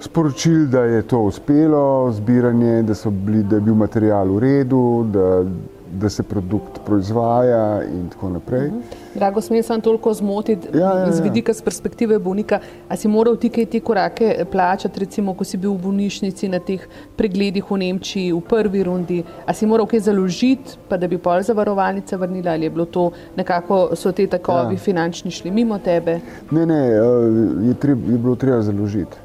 sporočili, 0.00 0.66
da 0.66 0.80
je 0.80 1.02
to 1.02 1.20
uspelo, 1.20 2.12
zbiranje, 2.12 2.82
da, 2.82 2.94
bili, 3.10 3.42
da 3.42 3.56
je 3.56 3.60
bil 3.60 3.74
material 3.74 4.28
v 4.34 4.38
redu, 4.38 5.06
da, 5.12 5.44
da 5.92 6.08
se 6.08 6.22
produkt 6.22 6.80
proizvaja 6.86 7.82
in 7.84 8.08
tako 8.08 8.28
naprej. 8.28 8.68
Mhm. 8.68 8.80
Drago, 9.14 9.40
smem 9.40 9.62
samo 9.62 9.80
toliko 9.80 10.14
zmotiti 10.14 10.68
ja, 10.74 10.80
ja, 10.80 10.98
ja. 10.98 11.08
iz 11.08 11.20
vidika 11.20 11.52
z 11.52 11.62
perspektive 11.62 12.18
bolnika. 12.18 12.60
A 12.88 12.96
si 12.96 13.08
moral 13.08 13.36
ti 13.36 13.48
kaj 13.48 13.66
te 13.66 13.80
korake 13.80 14.44
plačati, 14.52 15.00
recimo, 15.00 15.34
ko 15.34 15.44
si 15.44 15.56
bil 15.56 15.72
v 15.72 15.82
bolnišnici 15.86 16.48
na 16.48 16.58
teh 16.58 16.82
pregledih 17.16 17.70
v 17.70 17.78
Nemčiji 17.78 18.32
v 18.32 18.40
prvi 18.40 18.82
rundi? 18.82 19.22
A 19.46 19.54
si 19.54 19.66
moral 19.66 19.86
kaj 19.86 20.00
založiti, 20.10 20.76
pa 20.88 20.96
da 20.96 21.08
bi 21.08 21.18
pol 21.18 21.42
zavarovalnica 21.42 22.16
vrnila 22.16 22.52
ali 22.52 22.66
je 22.66 22.70
bilo 22.70 22.84
to 22.84 23.10
nekako, 23.36 23.96
so 23.96 24.12
te 24.12 24.26
takovi 24.26 24.74
ja. 24.74 24.78
finančni 24.78 25.30
šli 25.30 25.50
mimo 25.50 25.78
tebe? 25.78 26.20
Ne, 26.50 26.66
ne, 26.66 26.80
eh, 26.88 27.68
je, 27.68 27.74
treb, 27.74 28.10
je 28.10 28.18
bilo 28.18 28.36
treba 28.36 28.62
založiti. 28.62 29.16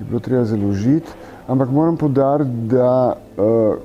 Je 0.00 0.06
bilo 0.06 0.20
treba 0.20 0.44
založiti, 0.44 1.10
ampak 1.46 1.70
moram 1.70 1.96
podariti, 1.96 2.50
da 2.50 3.14
uh, 3.36 3.76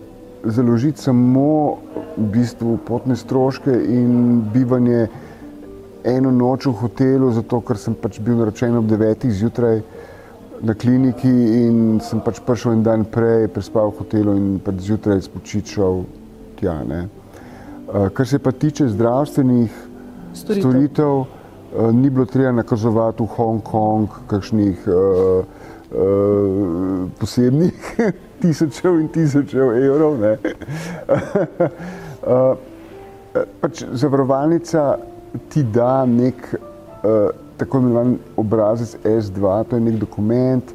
založiti 0.43 1.01
samo 1.01 1.77
v 2.19 2.29
bistvu 2.33 2.77
potne 2.85 3.15
stroške 3.15 3.71
in 3.71 4.41
bivanje 4.53 5.07
eno 6.03 6.31
noč 6.31 6.65
v 6.65 6.75
hotelu, 6.83 7.31
zato 7.31 7.61
ker 7.61 7.77
sem 7.77 7.95
pač 7.95 8.19
bil 8.19 8.37
naročen 8.39 8.75
ob 8.77 8.87
9. 8.87 9.27
zjutraj 9.31 9.81
na 10.61 10.75
kliniki 10.75 11.31
in 11.63 11.99
sem 12.03 12.19
pač 12.23 12.39
prišel 12.43 12.77
en 12.77 12.83
dan 12.83 13.05
prej, 13.07 13.47
prespal 13.55 13.91
v 13.91 14.03
hotelu 14.03 14.35
in 14.35 14.47
pač 14.63 14.83
zjutraj 14.87 15.23
spočičal 15.27 16.03
tja. 16.59 16.83
Ne. 16.83 17.07
Kar 17.89 18.27
se 18.27 18.39
pa 18.39 18.51
tiče 18.51 18.89
zdravstvenih 18.91 19.71
storitev, 20.33 20.61
storitev 20.61 21.93
ni 21.93 22.09
bilo 22.09 22.25
treba 22.25 22.51
nakazovati 22.51 23.23
v 23.23 23.27
Hongkong 23.35 24.09
kakšnih 24.27 24.87
uh, 24.87 25.43
uh, 25.91 27.09
posebnih 27.19 27.73
tisočev 28.41 28.99
in 28.99 29.07
tisočev 29.07 29.73
evrov. 29.77 30.17
uh, 32.23 32.57
pač 33.61 33.83
zavarovalnica 33.91 34.97
ti 35.49 35.63
da 35.63 36.05
nek 36.05 36.53
uh, 36.53 37.29
tako 37.57 37.77
imenovan 37.77 38.17
obrazec 38.37 38.95
S2, 39.03 39.63
to 39.69 39.75
je 39.75 39.81
nek 39.81 39.95
dokument, 39.99 40.73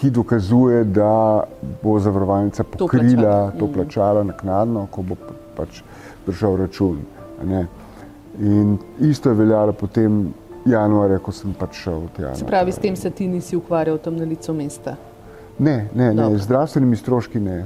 ki 0.00 0.10
dokazuje, 0.10 0.84
da 0.84 1.42
bo 1.82 1.98
zavarovalnica 1.98 2.64
pokrila 2.64 3.50
to, 3.50 3.66
to 3.66 3.72
plačala 3.72 4.24
naknadno, 4.24 4.86
ko 4.90 5.02
bo 5.02 5.16
pač 5.56 5.82
prišel 6.26 6.56
račun. 6.56 6.98
In 8.38 8.76
isto 9.00 9.30
je 9.30 9.34
veljalo 9.34 9.72
potem 9.72 10.28
januarja, 10.66 11.18
ko 11.18 11.32
sem 11.34 11.54
pač 11.58 11.82
šel 11.82 12.02
v 12.06 12.10
Tjana. 12.16 12.34
Se 12.38 12.46
pravi, 12.46 12.72
s 12.72 12.82
tem 12.82 12.96
se 12.96 13.10
ti 13.10 13.26
nisi 13.26 13.56
ukvarjal 13.56 13.98
tam 14.02 14.18
na 14.18 14.26
licu 14.26 14.54
mesta? 14.54 14.96
Ne, 15.58 15.88
ne, 15.94 16.12
ne. 16.14 16.28
zdravstvenimi 16.38 16.96
stroški 16.96 17.40
ne. 17.40 17.58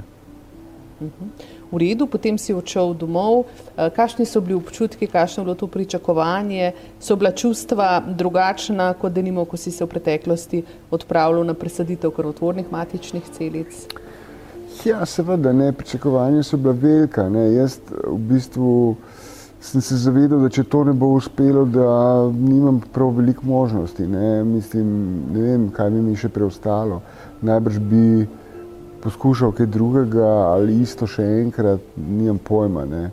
Uh 1.01 1.07
mhm. 1.07 1.13
-huh 1.25 1.62
v 1.73 1.81
redu, 1.81 2.07
potem 2.07 2.39
si 2.39 2.53
odšel 2.55 2.95
domov. 2.95 3.49
Eh, 3.77 3.89
kakšni 3.91 4.27
so 4.29 4.45
bili 4.45 4.55
občutki, 4.61 5.09
kakšno 5.09 5.43
je 5.43 5.45
bilo 5.45 5.57
to 5.57 5.67
pričakovanje, 5.67 6.73
so 7.01 7.17
bila 7.17 7.33
čustva 7.33 8.03
drugačna, 8.07 8.93
kot 8.95 9.13
denimo, 9.13 9.45
ko 9.45 9.57
si 9.57 9.71
se 9.73 9.85
v 9.85 9.89
preteklosti 9.89 10.63
odpravljal 10.91 11.45
na 11.49 11.55
presaditev 11.55 12.13
krvotvornih 12.13 12.69
matičnih 12.73 13.25
celic? 13.33 13.87
Ja, 14.85 15.07
seveda, 15.07 15.53
ne, 15.53 15.73
pričakovanja 15.73 16.43
so 16.43 16.57
bila 16.57 16.75
velika. 16.75 17.29
Ne. 17.29 17.53
Jaz 17.55 17.79
v 17.89 18.19
bistvu 18.19 18.97
sem 19.63 19.81
se 19.81 19.97
zavedal, 19.97 20.41
da 20.43 20.49
če 20.51 20.65
to 20.65 20.83
ne 20.85 20.93
bo 20.93 21.13
uspelo, 21.15 21.65
da 21.65 21.87
nimam 22.35 22.81
prav 22.93 23.15
veliko 23.17 23.47
možnosti. 23.47 24.07
Ne. 24.07 24.45
Mislim, 24.45 24.89
ne 25.33 25.43
vem, 25.43 25.69
kaj 25.71 25.91
bi 25.91 26.03
mi 26.03 26.17
še 26.19 26.29
preostalo. 26.29 27.01
Najbrž 27.43 27.79
bi 27.79 28.27
poskušal 29.03 29.53
kaj 29.53 29.67
drugega 29.67 30.31
ali 30.55 30.81
isto 30.83 31.07
še 31.07 31.25
enkrat, 31.43 31.81
nimam 31.97 32.39
pojma. 32.39 32.85
Ne. 32.87 33.05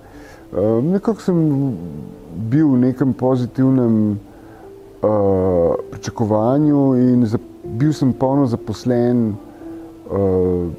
Uh, 0.51 0.79
nekako 0.86 1.22
sem 1.22 1.39
bil 2.50 2.74
v 2.74 2.81
nekem 2.86 3.13
pozitivnem 3.13 3.96
uh, 5.01 5.75
pričakovanju 5.91 6.84
in 6.98 7.25
za, 7.25 7.41
bil 7.63 7.93
sem 7.93 8.13
polno 8.13 8.46
zaposlen 8.50 9.34
uh, 9.34 10.69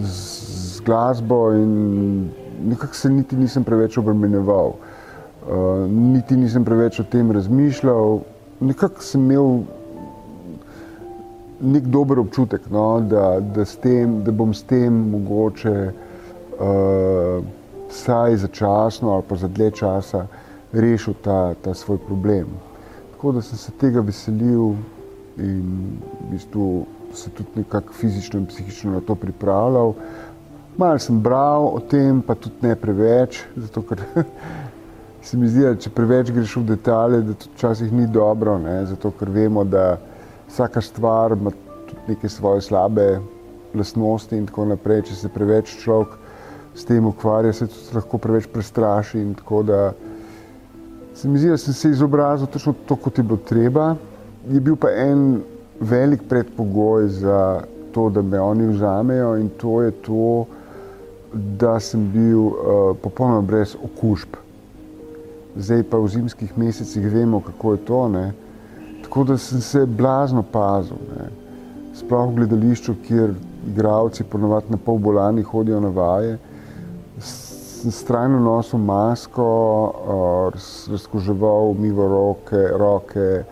z, 0.00 0.16
z 0.76 0.84
glasbo 0.84 1.52
in 1.56 1.72
nekako 2.64 2.94
se 2.94 3.10
niti 3.10 3.36
nisem 3.36 3.64
preveč 3.64 3.98
obremenjeval, 3.98 4.74
uh, 4.74 5.84
niti 5.88 6.36
nisem 6.36 6.64
preveč 6.64 7.00
o 7.00 7.04
tem 7.04 7.32
razmišljal. 7.32 8.20
Nekako 8.60 9.02
sem 9.02 9.24
imel 9.24 9.64
nek 11.60 11.86
dober 11.86 12.18
občutek, 12.18 12.70
no, 12.70 13.00
da, 13.00 13.40
da, 13.40 13.64
tem, 13.82 14.22
da 14.24 14.32
bom 14.32 14.54
s 14.54 14.62
tem 14.62 14.92
mogoče 15.10 15.74
uh, 15.90 17.44
vsaj 17.90 18.36
začasno 18.36 19.10
ali 19.10 19.22
pa 19.28 19.36
za 19.36 19.48
dlje 19.48 19.70
časa 19.70 20.26
rešil 20.72 21.14
ta, 21.22 21.54
ta 21.54 21.74
svoj 21.74 21.98
problem. 22.06 22.46
Tako 23.12 23.32
da 23.32 23.42
sem 23.42 23.58
se 23.58 23.72
tega 23.80 24.00
veselil 24.00 24.74
in 25.38 25.98
v 26.20 26.30
bistvu 26.30 26.86
se 27.14 27.30
tudi 27.30 27.48
nekako 27.56 27.92
fizično 27.92 28.40
in 28.40 28.46
psihično 28.46 28.92
na 28.92 29.00
to 29.00 29.14
pripravljal. 29.14 29.94
Malo 30.76 30.98
sem 30.98 31.20
bral 31.20 31.66
o 31.66 31.80
tem, 31.80 32.22
pa 32.22 32.34
tudi 32.34 32.66
ne 32.66 32.74
preveč, 32.76 33.44
zato 33.56 33.82
ker 33.82 34.02
se 35.22 35.36
mi 35.36 35.48
zdi, 35.48 35.62
da 35.62 35.76
če 35.78 35.90
preveč 35.94 36.32
greš 36.34 36.56
v 36.56 36.64
detalje, 36.74 37.22
da 37.22 37.34
to 37.38 37.46
včasih 37.54 37.92
ni 37.92 38.06
dobro, 38.06 38.58
ne? 38.58 38.82
zato 38.86 39.12
ker 39.14 39.30
vemo, 39.30 39.64
da 39.64 39.98
vsaka 40.54 40.80
stvar 40.80 41.32
ima 41.32 41.50
tudi 41.50 42.00
neke 42.08 42.28
svoje 42.28 42.60
slabe 42.60 43.18
lastnosti 43.74 44.36
in 44.36 44.46
tako 44.46 44.68
naprej. 44.70 45.02
Če 45.10 45.14
se 45.18 45.28
preveč 45.28 45.72
človek 45.82 46.14
s 46.74 46.86
tem 46.86 47.06
ukvarja, 47.06 47.52
se 47.52 47.66
tudi 47.66 47.96
lahko 47.98 48.18
preveč 48.22 48.46
prestraši. 48.52 49.24
Tako 49.40 49.62
da 49.66 49.80
se 51.14 51.28
mi 51.28 51.38
zdi, 51.42 51.50
da 51.50 51.58
sem 51.58 51.74
se 51.74 51.90
izobrazil 51.90 52.46
točno 52.46 52.74
to, 52.86 52.96
kot 52.96 53.18
je 53.18 53.24
bilo 53.24 53.40
treba. 53.48 53.96
Je 54.50 54.60
bil 54.60 54.76
pa 54.78 54.92
en 54.94 55.42
velik 55.80 56.22
predpogoj 56.28 57.08
za 57.08 57.40
to, 57.94 58.06
da 58.10 58.22
me 58.22 58.40
oni 58.40 58.68
vzamejo 58.70 59.34
in 59.36 59.50
to 59.58 59.82
je 59.82 59.90
to, 60.06 60.46
da 61.34 61.80
sem 61.80 62.06
bil 62.14 62.46
uh, 62.46 62.54
popolnoma 63.02 63.42
brez 63.42 63.74
okužb. 63.74 64.38
Zdaj 65.56 65.82
pa 65.90 65.98
v 65.98 66.08
zimskih 66.14 66.58
mesecih 66.58 67.10
vemo, 67.10 67.40
kako 67.42 67.74
je 67.74 67.84
to. 67.90 68.00
Ne? 68.08 68.24
Tako 69.04 69.24
da 69.24 69.38
sem 69.38 69.60
se 69.60 69.86
blazno 69.86 70.42
pazil. 70.42 70.96
Ne. 71.12 71.28
Sploh 71.94 72.30
v 72.30 72.40
gledališču, 72.40 72.94
kjer 73.06 73.34
igravci 73.68 74.24
ponovadi 74.24 74.72
na 74.72 74.76
pol 74.76 74.98
bolani 74.98 75.42
hodijo 75.42 75.80
na 75.80 75.88
vaje, 75.88 76.38
sem 77.20 77.92
strajno 77.92 78.40
nosil 78.40 78.80
masko, 78.80 79.44
uh, 79.84 80.90
razkoževal, 80.90 81.70
umival 81.76 82.08
roke, 82.08 82.62
roke. 82.80 83.44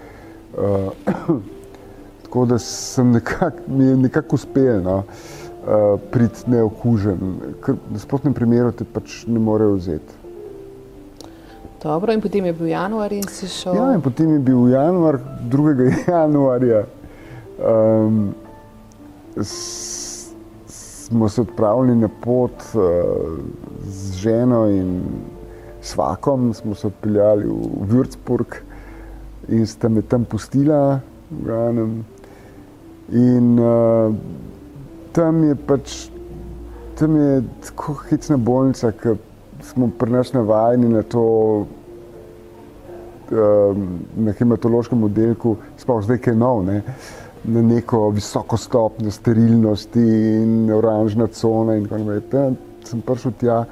Uh, 0.56 1.36
tako 2.24 2.46
da 2.46 2.58
sem 2.58 3.12
nekako, 3.12 3.68
mi 3.68 3.84
je 3.84 3.96
nekako 3.96 4.40
uspel 4.40 4.82
no, 4.82 4.96
uh, 4.96 6.00
priti 6.10 6.48
neokužen, 6.50 7.36
ker 7.60 7.76
v 7.76 7.98
nasprotnem 7.98 8.34
primeru 8.34 8.72
te 8.72 8.88
pač 8.88 9.22
ne 9.28 9.38
morejo 9.40 9.76
vzeti. 9.76 10.21
Dobro, 11.82 12.12
in 12.12 12.20
potem 12.20 12.44
je 12.46 12.52
bil 12.52 12.66
januar 12.66 13.12
in 13.12 13.24
si 13.26 13.48
šel. 13.50 13.74
Ja, 13.74 13.88
in 13.94 14.00
potem 14.00 14.32
je 14.32 14.38
bil 14.38 14.68
januar, 14.70 15.18
2. 15.50 15.90
januarja. 16.14 16.84
Um, 17.58 18.34
s, 19.36 20.30
smo 20.66 21.28
se 21.28 21.40
odpravili 21.40 21.96
na 21.96 22.08
pot 22.08 22.62
uh, 22.74 22.82
z 23.82 24.12
ženo 24.12 24.66
in 24.70 25.02
svakom, 25.80 26.54
smo 26.54 26.74
se 26.74 26.86
odpeljali 26.86 27.44
v 27.44 27.90
Würzburg 27.90 28.62
in 29.48 29.66
sta 29.66 29.88
me 29.88 30.02
tam 30.02 30.24
pustila. 30.24 31.00
In 33.12 33.58
uh, 33.58 34.14
tam 35.12 35.44
je 35.44 35.56
pač, 35.66 36.08
tam 36.94 37.16
je 37.16 37.42
tako 37.66 37.98
hecna 38.06 38.36
bolnica, 38.36 38.92
ki 38.92 39.18
smo 39.62 39.90
pri 39.98 40.12
nas 40.12 40.32
navajeni 40.32 40.88
na 40.88 41.02
to, 41.02 41.24
um, 43.30 43.88
na 44.16 44.32
hematološkem 44.32 45.04
oddelku, 45.04 45.56
sploh 45.78 46.02
zdaj, 46.04 46.18
ki 46.18 46.30
je 46.30 46.36
nov, 46.36 46.64
ne, 46.66 46.82
na 47.44 47.62
neko 47.62 48.08
visoko 48.10 48.56
stopnjo 48.56 49.10
sterilnosti 49.10 50.02
in 50.42 50.70
oranžna 50.70 51.26
cona. 51.26 51.76
In 51.76 51.88
tako 51.88 52.04
naprej. 52.04 52.20
Tam 52.30 52.56
sem 52.84 53.00
prišel 53.02 53.32
tja, 53.40 53.64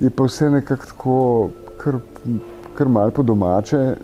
je 0.00 0.10
pa 0.10 0.24
vse 0.24 0.50
nekako 0.50 0.86
tako, 0.86 1.16
kar, 1.78 1.98
kar 2.74 2.88
malo 2.88 3.10
po 3.10 3.22
domače, 3.22 3.94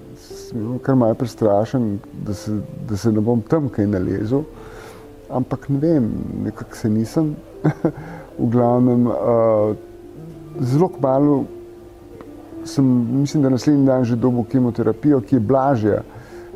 kar 0.82 0.94
malo 0.94 1.14
prestrašen, 1.14 1.98
da 2.26 2.34
se, 2.34 2.60
da 2.88 2.96
se 2.96 3.12
ne 3.12 3.20
bom 3.20 3.42
tam 3.42 3.68
kaj 3.68 3.86
nalezel. 3.86 4.44
Ampak 5.30 5.68
ne 5.68 5.78
vem, 5.82 6.10
nekako 6.44 6.76
se 6.76 6.90
nisem. 6.90 7.34
v 8.38 8.50
glavnem, 8.52 9.06
uh, 9.06 9.76
zelo 10.60 10.90
malo 11.00 11.44
sem, 12.64 12.84
mislim, 13.20 13.42
da 13.42 13.48
naslednji 13.48 13.86
dan 13.86 14.04
že 14.04 14.16
dobil 14.16 14.44
kemoterapijo, 14.44 15.20
ki 15.20 15.36
je 15.36 15.40
blažja, 15.40 16.02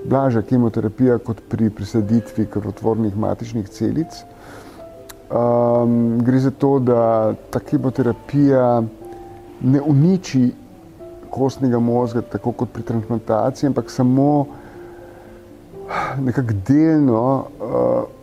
blažja 0.05 0.43
kemoterapija 0.43 1.19
kot 1.19 1.43
pri 1.49 1.71
presaditvi 1.71 2.47
krvotvornih 2.47 3.17
matičnih 3.17 3.69
celic. 3.69 4.23
Um, 5.31 6.19
gre 6.27 6.39
za 6.39 6.51
to, 6.51 6.79
da 6.79 7.35
ta 7.51 7.61
kemoterapija 7.61 8.83
ne 9.61 9.81
uniči 9.81 10.51
kostnega 11.31 11.79
možga, 11.79 12.23
tako 12.23 12.53
kot 12.53 12.73
pri 12.73 12.83
transplantaciji, 12.83 13.69
ampak 13.69 13.91
samo 13.91 14.47
nekako 16.19 16.57
delno 16.67 17.23
uh, 17.61 18.20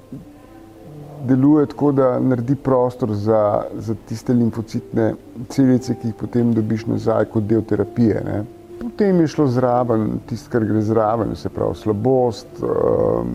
deluje 1.26 1.66
tako, 1.66 1.92
da 1.92 2.20
naredi 2.20 2.56
prostor 2.56 3.14
za, 3.14 3.64
za 3.74 3.96
tiste 4.08 4.34
limfocitne 4.34 5.14
celice, 5.50 5.96
ki 5.96 6.08
jih 6.08 6.16
potem 6.20 6.54
dobiš 6.54 6.86
nazaj 6.86 7.26
kot 7.34 7.44
del 7.44 7.64
terapije. 7.64 8.22
Ne. 8.26 8.44
Potem 8.82 9.22
je 9.22 9.28
šlo 9.28 9.48
zraven 9.48 10.20
tisto, 10.30 10.52
kar 10.52 10.66
gre 10.66 10.82
zraven, 10.82 11.36
se 11.36 11.50
pravi 11.50 11.76
slabost, 11.76 12.62
um, 12.62 13.34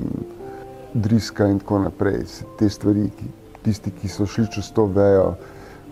driska 0.95 1.49
in 1.49 1.59
tako 1.59 1.79
naprej. 1.87 2.25
Te 2.59 2.68
stvari, 2.68 3.09
ki, 3.18 3.31
tisti, 3.62 3.90
ki 3.90 4.09
so 4.09 4.27
šli 4.27 4.47
čez 4.55 4.71
to, 4.73 4.87
vejo, 4.87 5.35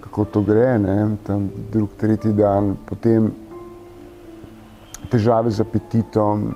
kako 0.01 0.25
to 0.25 0.43
gre. 0.47 0.79
Ne. 0.79 0.99
Tam 1.27 1.51
drug, 1.73 1.95
tretji 2.01 2.33
dan, 2.33 2.77
potem 2.89 3.31
težave 5.11 5.51
z 5.51 5.65
apetitom 5.67 6.53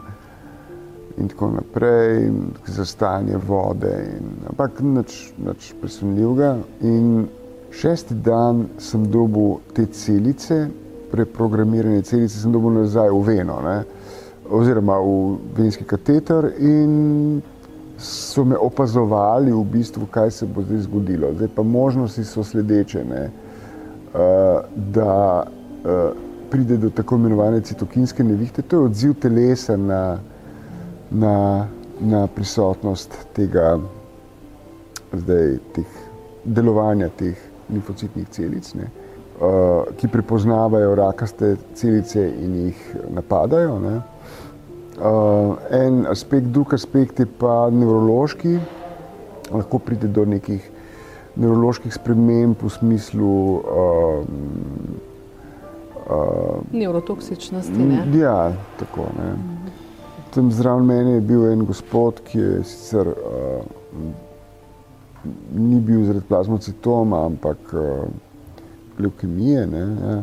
in 1.18 1.28
tako 1.28 1.50
naprej, 1.50 2.30
za 2.66 2.84
stanje 2.84 3.36
vode. 3.36 3.92
In, 4.18 4.30
ampak 4.50 4.80
nič, 4.80 5.32
nič 5.38 5.74
presunljivega. 5.80 6.56
In 6.82 7.26
šesti 7.70 8.14
dan 8.14 8.66
sem 8.78 9.06
dobil 9.10 9.58
te 9.74 9.86
celice, 9.86 10.66
preprogramiranje 11.10 12.02
celice, 12.02 12.38
sem 12.38 12.52
dobil 12.52 12.80
nazaj 12.82 13.10
v 13.10 13.22
veno, 13.26 13.60
ne? 13.62 13.82
oziroma 14.44 14.98
v 15.00 15.38
venski 15.56 15.86
kateter 15.88 16.50
in 16.60 17.40
so 17.96 18.44
me 18.44 18.58
opazovali 18.60 19.52
v 19.52 19.62
bistvu, 19.64 20.06
kaj 20.10 20.30
se 20.30 20.46
bo 20.46 20.62
zdaj 20.62 20.84
zgodilo. 20.84 21.32
Zdaj 21.32 21.48
pa 21.54 21.62
možnosti 21.62 22.24
so 22.24 22.44
sledeče, 22.44 23.04
ne? 23.04 23.30
Uh, 24.14 24.20
da 24.92 25.42
uh, 25.46 26.12
pride 26.50 26.76
do 26.76 26.90
tako 26.90 27.16
imenovane 27.16 27.60
citokinske 27.60 28.24
nevihte, 28.24 28.62
to 28.62 28.76
je 28.76 28.82
odziv 28.82 29.14
telesa 29.14 29.76
na, 29.76 30.18
na, 31.14 31.66
na 32.00 32.26
prisotnost 32.26 33.14
tega, 33.36 33.78
zdaj, 35.12 35.58
teh, 35.74 35.98
delovanja 36.44 37.08
teh 37.14 37.38
limfocitnih 37.70 38.28
celic, 38.34 38.68
ne, 38.74 38.90
uh, 39.38 39.86
ki 39.98 40.10
prepoznavajo 40.12 40.94
rakaste 40.98 41.54
celice 41.78 42.26
in 42.28 42.58
jih 42.66 42.82
napadajo. 43.14 43.78
Ne. 43.80 43.96
Uh, 44.94 45.56
en 45.74 46.04
aspekt, 46.10 46.52
drug 46.54 46.74
aspekt 46.74 47.22
je 47.22 47.26
pa 47.26 47.70
nevrološki, 47.70 48.58
lahko 49.54 49.78
pride 49.82 50.10
do 50.10 50.26
nekih 50.28 50.70
nevroloških 51.34 51.94
sprememb 51.94 52.62
v 52.62 52.76
smislu 52.78 53.34
uh, 53.58 55.02
Uh, 56.04 56.60
Neurotoksičnosti. 56.72 57.72
Ne? 57.72 58.02
Ja, 58.18 58.52
tako. 58.76 59.06
Ne. 59.16 59.53
Tam 60.34 60.52
zraven 60.52 60.86
mene 60.86 61.10
je 61.10 61.20
bil 61.20 61.46
en 61.46 61.64
gospod, 61.64 62.20
ki 62.26 62.38
je 62.38 62.62
sicer 62.66 63.06
uh, 63.06 63.62
ni 65.54 65.80
bil 65.80 66.04
zaradi 66.04 66.26
plazmocitoma, 66.28 67.24
ampak 67.26 67.72
uh, 67.72 68.08
leukemije. 68.98 69.66
Ne, 69.66 69.84
ja. 70.06 70.16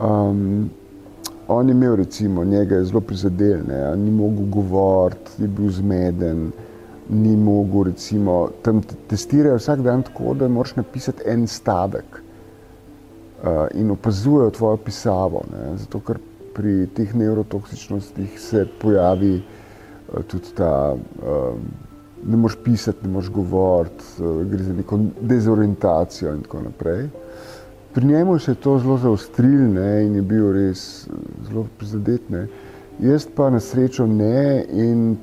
um, 0.00 0.70
on 1.48 1.68
je 1.68 1.74
imel, 1.74 1.96
recimo, 1.96 2.44
njega 2.44 2.76
je 2.76 2.84
zelo 2.84 3.00
prizadel, 3.00 3.60
ne, 3.68 3.96
ni 3.96 4.10
mogel 4.10 4.46
govoriti, 4.46 5.42
je 5.42 5.48
bil 5.48 5.70
zmeden. 5.70 6.50
Ni 7.08 7.36
mogel, 7.36 7.82
recimo, 7.92 8.48
tam 8.62 8.82
testirajo 9.08 9.56
vsak 9.56 9.80
dan 9.80 10.02
tako, 10.02 10.34
da 10.34 10.48
moraš 10.48 10.74
napisati 10.76 11.22
en 11.26 11.46
stavek. 11.46 12.22
Eh, 13.44 13.66
in 13.74 13.90
opazujejo 13.90 14.50
tvojo 14.50 14.76
pisavo. 14.76 15.42
Ne? 15.52 15.76
Zato, 15.78 16.00
ker 16.00 16.18
pri 16.58 16.88
teh 16.90 17.14
neurotoksičnostih 17.14 18.40
se 18.40 18.64
pojavi 18.82 19.36
uh, 19.38 20.24
tudi 20.26 20.50
ta, 20.58 20.94
uh, 20.94 21.60
ne 22.26 22.36
moš 22.36 22.56
pisati, 22.64 23.06
ne 23.06 23.12
moš 23.14 23.30
govoriti, 23.30 24.04
uh, 24.18 24.42
gre 24.46 24.64
za 24.66 24.74
neko 24.74 24.98
dezorientacijo 25.20 26.34
in 26.34 26.42
tako 26.42 26.62
naprej. 26.66 27.06
Pri 27.94 28.06
njemu 28.06 28.38
se 28.38 28.50
je 28.50 28.54
to 28.54 28.78
zelo 28.78 28.98
zaostrilo 28.98 29.86
in 30.02 30.14
je 30.14 30.22
bil 30.22 30.52
res 30.52 31.08
zelo 31.48 31.66
prizadet. 31.78 32.30
Ne? 32.30 32.46
Jaz 33.00 33.26
pa 33.34 33.50
na 33.50 33.60
srečo 33.60 34.06
ne 34.06 34.64
in 34.72 35.16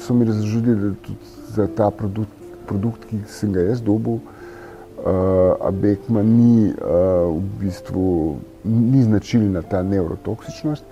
so 0.00 0.14
mi 0.14 0.24
razložili, 0.24 0.74
da 0.74 0.94
tudi 1.02 1.18
za 1.54 1.66
ta 1.76 1.90
produkt, 1.90 2.32
produkt 2.66 3.04
ki 3.04 3.22
sem 3.28 3.52
ga 3.52 3.60
jaz 3.60 3.82
dobil, 3.82 4.18
uh, 4.18 5.66
Abekma 5.66 6.22
ni 6.22 6.72
uh, 6.72 7.30
v 7.36 7.42
bistvu 7.60 8.36
ni 8.64 9.02
značilna 9.02 9.62
ta 9.62 9.82
neurotoksičnost. 9.82 10.84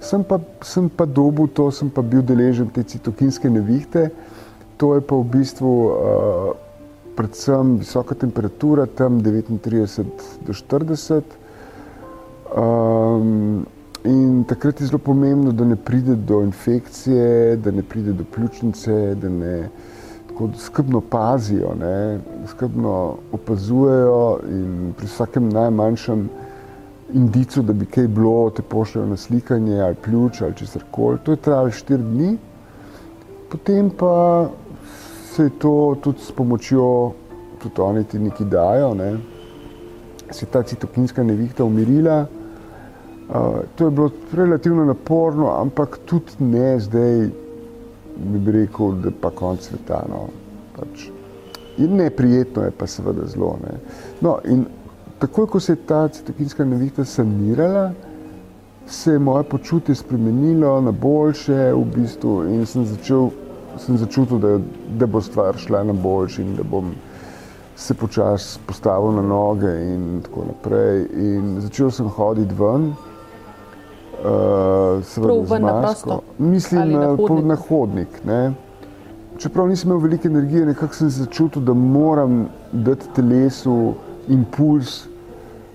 Sem 0.00 0.24
pa, 0.24 0.38
sem 0.62 0.88
pa 0.88 1.06
dobil 1.06 1.48
to, 1.48 1.70
sem 1.70 1.90
pa 1.90 2.02
bil 2.02 2.22
deležen 2.22 2.68
te 2.70 2.82
citokinske 2.82 3.50
nevihte. 3.50 4.10
To 4.76 4.94
je 4.94 5.00
pa 5.00 5.16
v 5.16 5.24
bistvu 5.32 5.72
uh, 5.72 5.94
predvsem 7.16 7.78
visoka 7.80 8.14
temperatura, 8.14 8.86
tam 8.86 9.22
39 9.24 10.44
do 10.46 10.52
40. 10.52 11.24
Um, 12.56 13.66
in 14.04 14.44
takrat 14.44 14.80
je 14.80 14.86
zelo 14.86 14.98
pomembno, 14.98 15.52
da 15.52 15.64
ne 15.64 15.76
pride 15.76 16.14
do 16.14 16.42
infekcije, 16.44 17.56
da 17.56 17.70
ne 17.70 17.82
pride 17.82 18.12
do 18.12 18.24
pljučnice, 18.24 19.14
da 19.14 19.28
ne 19.28 19.68
tako 20.28 20.50
skrbno 20.58 21.00
pazijo, 21.00 21.74
ne, 21.80 22.18
skrbno 22.46 23.14
opazujejo 23.32 24.38
in 24.50 24.92
pri 24.96 25.06
vsakem 25.06 25.48
najmanjšem 25.48 26.28
indicu, 27.12 27.62
da 27.62 27.72
bi 27.72 27.86
kaj 27.86 28.08
bilo, 28.08 28.50
te 28.50 28.62
pošljajo 28.62 29.06
na 29.06 29.16
slikanje 29.16 29.80
ali 29.80 29.94
pljuč 30.04 30.40
ali 30.42 30.54
česar 30.54 30.82
koli. 30.90 31.18
To 31.22 31.32
je 31.32 31.36
trajalo 31.36 31.70
štiri 31.70 32.02
dni, 32.02 32.36
potem 33.50 33.90
pa 33.90 34.48
se 35.32 35.42
je 35.42 35.50
to 35.58 35.96
tudi 36.00 36.18
s 36.20 36.32
pomočjo, 36.32 37.12
tudi 37.62 37.80
oni 37.80 38.04
ti 38.04 38.18
neki 38.18 38.44
dajo, 38.44 38.94
ne, 38.94 39.16
se 40.30 40.46
je 40.46 40.50
ta 40.50 40.62
citokinska 40.62 41.22
nevihta 41.22 41.64
umirila. 41.64 42.26
Uh, 43.28 43.34
to 43.74 43.84
je 43.84 43.90
bilo 43.90 44.10
relativno 44.32 44.84
naporno, 44.84 45.50
ampak 45.60 45.98
tudi 46.04 46.32
ne 46.38 46.80
zdaj 46.80 47.28
bi, 48.16 48.52
rekel, 48.52 48.92
da 49.02 49.10
pa 49.20 49.30
konc 49.30 49.62
sveta. 49.62 50.04
No, 50.08 50.28
pač. 50.76 51.08
In 51.78 51.96
neprijetno 51.96 52.62
je 52.62 52.70
pa 52.70 52.86
seveda 52.86 53.26
zelo. 53.26 53.56
Ne. 53.62 53.78
No, 54.20 54.38
in 54.44 54.64
takoj, 55.18 55.46
ko 55.46 55.60
se 55.60 55.72
je 55.72 55.76
ta 55.76 56.08
citokinska 56.08 56.64
nevihta 56.64 57.04
sanirala, 57.04 57.90
se 58.86 59.12
je 59.12 59.18
moje 59.18 59.44
počutje 59.44 59.94
spremenilo 59.94 60.80
na 60.80 60.92
boljše 60.92 61.72
v 61.72 61.84
bistvu 61.96 62.44
in 62.44 62.66
sem 62.66 62.84
začel, 62.86 63.30
sem 63.78 63.98
začutil, 63.98 64.38
da, 64.38 64.58
da 64.98 65.06
bo 65.06 65.20
stvar 65.20 65.58
šla 65.58 65.82
na 65.84 65.92
boljši 65.92 66.42
in 66.42 66.54
da 66.56 66.62
bom 66.62 66.94
se 67.76 67.94
počasi 67.94 68.58
postavil 68.66 69.12
na 69.12 69.22
noge 69.22 69.72
in 69.94 70.22
tako 70.24 70.44
naprej. 70.48 71.06
In 71.12 71.60
začel 71.60 71.90
sem 71.90 72.08
hoditi 72.08 72.54
ven, 72.54 72.92
uh, 72.92 72.96
seveda 75.04 75.44
z 75.44 75.60
masko. 75.60 76.20
Mislim 76.38 76.92
na 76.92 77.06
hodnik. 77.16 77.44
Na 77.44 77.56
hodnik 77.56 78.22
Čeprav 79.38 79.68
nisem 79.68 79.90
imel 79.90 80.00
veliko 80.00 80.28
energije, 80.28 80.66
nekako 80.66 80.94
sem 80.94 81.10
začutil, 81.10 81.62
da 81.62 81.74
moram 81.74 82.46
dati 82.72 83.08
telesu 83.14 83.94
impuls, 84.28 85.06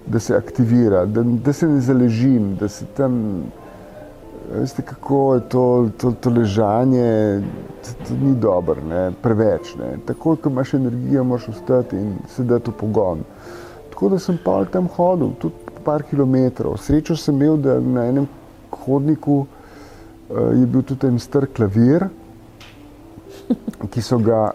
da 0.05 0.19
se 0.19 0.35
aktivira, 0.35 1.05
da, 1.05 1.23
da 1.23 1.53
se 1.53 1.67
ne 1.67 1.81
zaležim, 1.81 2.55
da 2.59 2.67
se 2.67 2.85
tam. 2.97 3.43
Veste, 4.51 4.81
kako 4.81 5.35
je 5.35 5.41
to, 5.49 5.89
to, 5.97 6.11
to 6.11 6.29
ležanje, 6.29 7.41
to, 7.83 8.07
to 8.07 8.15
ni 8.21 8.35
dobro, 8.35 8.81
ne? 8.89 9.11
preveč. 9.21 9.75
Ne? 9.79 9.93
Tako, 10.05 10.35
ko 10.35 10.49
imaš 10.49 10.73
energijo, 10.73 11.23
moraš 11.23 11.47
ostati 11.49 11.95
in 11.95 12.17
se 12.27 12.43
da 12.43 12.59
to 12.59 12.71
pogon. 12.71 13.23
Tako 13.89 14.09
da 14.09 14.19
sem 14.19 14.39
pa 14.43 14.65
tam 14.65 14.89
hodil, 14.95 15.29
tudi 15.39 15.55
par 15.85 16.03
kilometrov. 16.03 16.77
Srečo 16.77 17.15
sem 17.15 17.35
imel, 17.35 17.57
da 17.57 17.79
na 17.79 18.05
enem 18.09 18.27
hodniku 18.71 19.45
uh, 19.45 20.51
je 20.59 20.65
bil 20.65 20.83
tudi 20.83 21.07
en 21.07 21.19
star 21.19 21.47
klavir, 21.47 22.09
ki 23.91 24.01
so 24.01 24.19
ga 24.19 24.49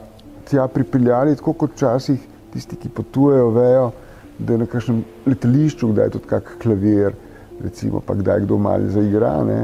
tja 0.51 0.69
pripeljali, 0.69 1.37
tako 1.37 1.53
kot 1.53 1.73
včasih 1.73 2.36
tisti, 2.57 2.81
ki 2.81 2.93
potujejo, 2.97 3.51
vejo, 3.55 3.91
da 4.39 4.53
je 4.53 4.63
na 4.65 4.69
kakšnem 4.69 5.03
letališču, 5.27 5.93
kdaj 5.93 6.09
je 6.09 6.15
tudi 6.17 6.31
kak 6.33 6.57
klavir, 6.63 7.17
recimo, 7.63 8.01
pa 8.05 8.17
kdaj 8.17 8.45
kdo 8.45 8.59
malo 8.61 8.91
zaigra. 8.93 9.37
Ne. 9.45 9.61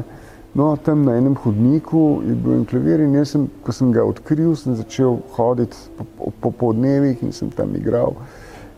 No, 0.54 0.76
tam 0.76 1.04
na 1.08 1.16
enem 1.16 1.34
hodniku 1.44 2.20
je 2.28 2.36
bil 2.36 2.58
en 2.58 2.64
klavir 2.68 3.00
in 3.00 3.16
jaz, 3.16 3.32
sem, 3.34 3.48
ko 3.64 3.72
sem 3.72 3.92
ga 3.92 4.04
odkril, 4.04 4.52
sem 4.56 4.76
začel 4.76 5.18
hoditi 5.36 5.76
po, 5.96 6.32
po 6.40 6.52
podnevih 6.64 7.22
in 7.24 7.32
sem 7.32 7.50
tam 7.56 7.72
igral 7.76 8.16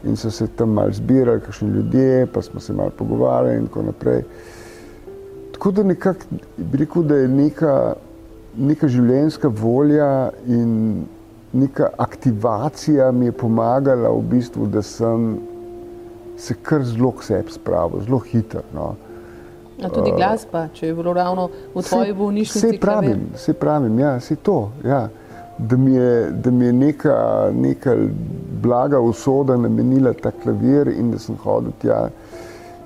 in 0.05 0.17
so 0.17 0.31
se 0.31 0.47
tam 0.47 0.75
malo 0.77 0.93
zbirali, 0.93 1.41
kakšni 1.41 1.71
ljudje, 1.71 2.27
pa 2.27 2.43
smo 2.43 2.61
se 2.61 2.73
malo 2.73 2.91
pogovarjali 2.99 3.57
in 3.57 3.67
tako 3.67 3.83
naprej. 3.83 4.23
Tako 5.53 5.71
da 5.71 5.83
nekako 5.83 6.21
bi 6.57 6.79
rekel, 6.79 7.03
da 7.03 7.17
je 7.17 7.29
neka, 7.29 7.95
neka 8.57 8.89
življenjska 8.89 9.49
volja 9.49 10.31
in 10.47 11.05
neka 11.55 11.89
aktivacija 11.99 13.11
mi 13.13 13.31
je 13.31 13.33
pomagala 13.33 14.11
v 14.11 14.23
bistvu, 14.31 14.67
da 14.67 14.83
sem 14.83 15.39
se 16.37 16.55
kar 16.63 16.83
zelo 16.85 17.13
k 17.15 17.23
sebi 17.23 17.53
spravil, 17.53 18.03
zelo 18.05 18.19
hitro. 18.19 18.63
No. 18.75 18.95
A 19.83 19.89
tudi 19.91 20.13
glasba, 20.17 20.69
če 20.75 20.87
je 20.87 20.95
bilo 20.95 21.13
ravno 21.13 21.49
v 21.75 21.83
tvoji 21.83 22.13
bolnišnici. 22.15 22.67
Vse 22.67 22.81
pravim, 22.81 23.29
vse 23.35 23.55
pravim, 23.55 23.99
ja, 23.99 24.17
vse 24.19 24.37
to. 24.37 24.59
Ja 24.85 25.09
da 25.59 25.77
mi 25.77 25.95
je, 25.95 26.31
da 26.31 26.51
mi 26.51 26.65
je 26.65 26.73
neka, 26.73 27.51
neka 27.55 27.97
blaga 28.63 29.01
usoda 29.01 29.57
namenila 29.57 30.13
ta 30.13 30.31
klavir 30.31 30.89
in 30.89 31.11
da 31.11 31.19
sem 31.19 31.37
hodil 31.37 31.73
tja 31.83 32.09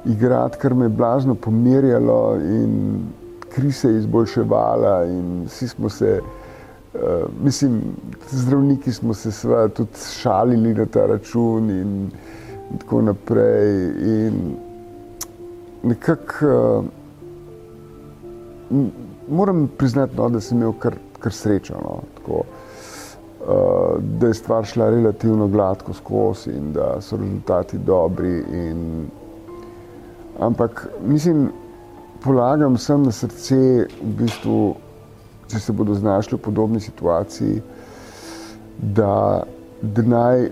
igrati, 0.04 0.58
kar 0.58 0.74
me 0.74 0.84
je 0.84 0.88
blazno 0.88 1.34
pomirjalo 1.34 2.36
in 2.36 3.00
kri 3.48 3.72
se 3.72 3.88
je 3.88 3.98
izboljševala 3.98 5.04
in 5.04 5.44
vsi 5.46 5.68
smo 5.68 5.88
se, 5.88 6.20
mislim, 7.44 7.80
zdravniki 8.30 8.92
smo 8.92 9.14
se 9.14 9.32
seveda 9.32 9.68
tudi 9.68 9.90
šalili 10.20 10.74
na 10.74 10.86
ta 10.86 11.06
račun 11.06 11.70
in 11.70 12.10
tako 12.78 13.02
naprej 13.02 13.86
in 13.88 14.56
nekako 15.82 16.46
uh, 16.46 16.84
moram 19.28 19.68
priznati, 19.78 20.16
no, 20.16 20.28
da 20.28 20.40
sem 20.40 20.58
imel 20.58 20.72
kar, 20.78 20.94
kar 21.20 21.32
srečo. 21.32 21.74
No, 21.74 22.00
tako, 22.16 22.42
uh, 22.42 24.02
da 24.20 24.26
je 24.26 24.34
stvar 24.34 24.64
šla 24.64 24.90
relativno 24.90 25.48
gladko 25.48 25.92
skozi 25.92 26.50
in 26.50 26.72
da 26.72 27.00
so 27.00 27.16
rezultati 27.16 27.78
dobri. 27.78 28.44
In, 28.52 29.06
Ampak 30.38 30.88
mislim, 31.02 31.50
polagam 32.22 32.78
sem 32.78 33.02
na 33.02 33.12
srce, 33.12 33.56
v 34.02 34.12
bistvu, 34.20 34.74
če 35.48 35.60
se 35.60 35.72
bodo 35.72 35.94
znašli 35.94 36.36
v 36.38 36.42
podobni 36.44 36.80
situaciji, 36.80 37.62
da, 38.78 39.42
da, 39.82 40.02
naj, 40.02 40.48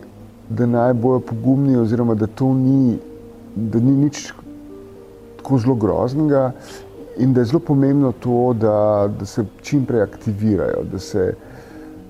da 0.48 0.66
naj 0.66 0.94
bojo 0.94 1.20
pogumni, 1.20 1.76
oziroma 1.76 2.14
da 2.14 2.26
to 2.26 2.52
ni, 2.54 2.98
da 3.54 3.80
ni 3.80 3.96
nič 4.06 4.32
tako 5.38 5.58
zelo 5.58 5.74
groznega, 5.74 6.50
in 7.16 7.32
da 7.32 7.40
je 7.40 7.52
zelo 7.52 7.60
pomembno 7.60 8.12
to, 8.20 8.54
da, 8.60 9.08
da 9.18 9.26
se 9.26 9.44
čim 9.62 9.84
prej 9.86 10.02
aktivirajo, 10.02 10.84
da 10.92 10.98
se 10.98 11.34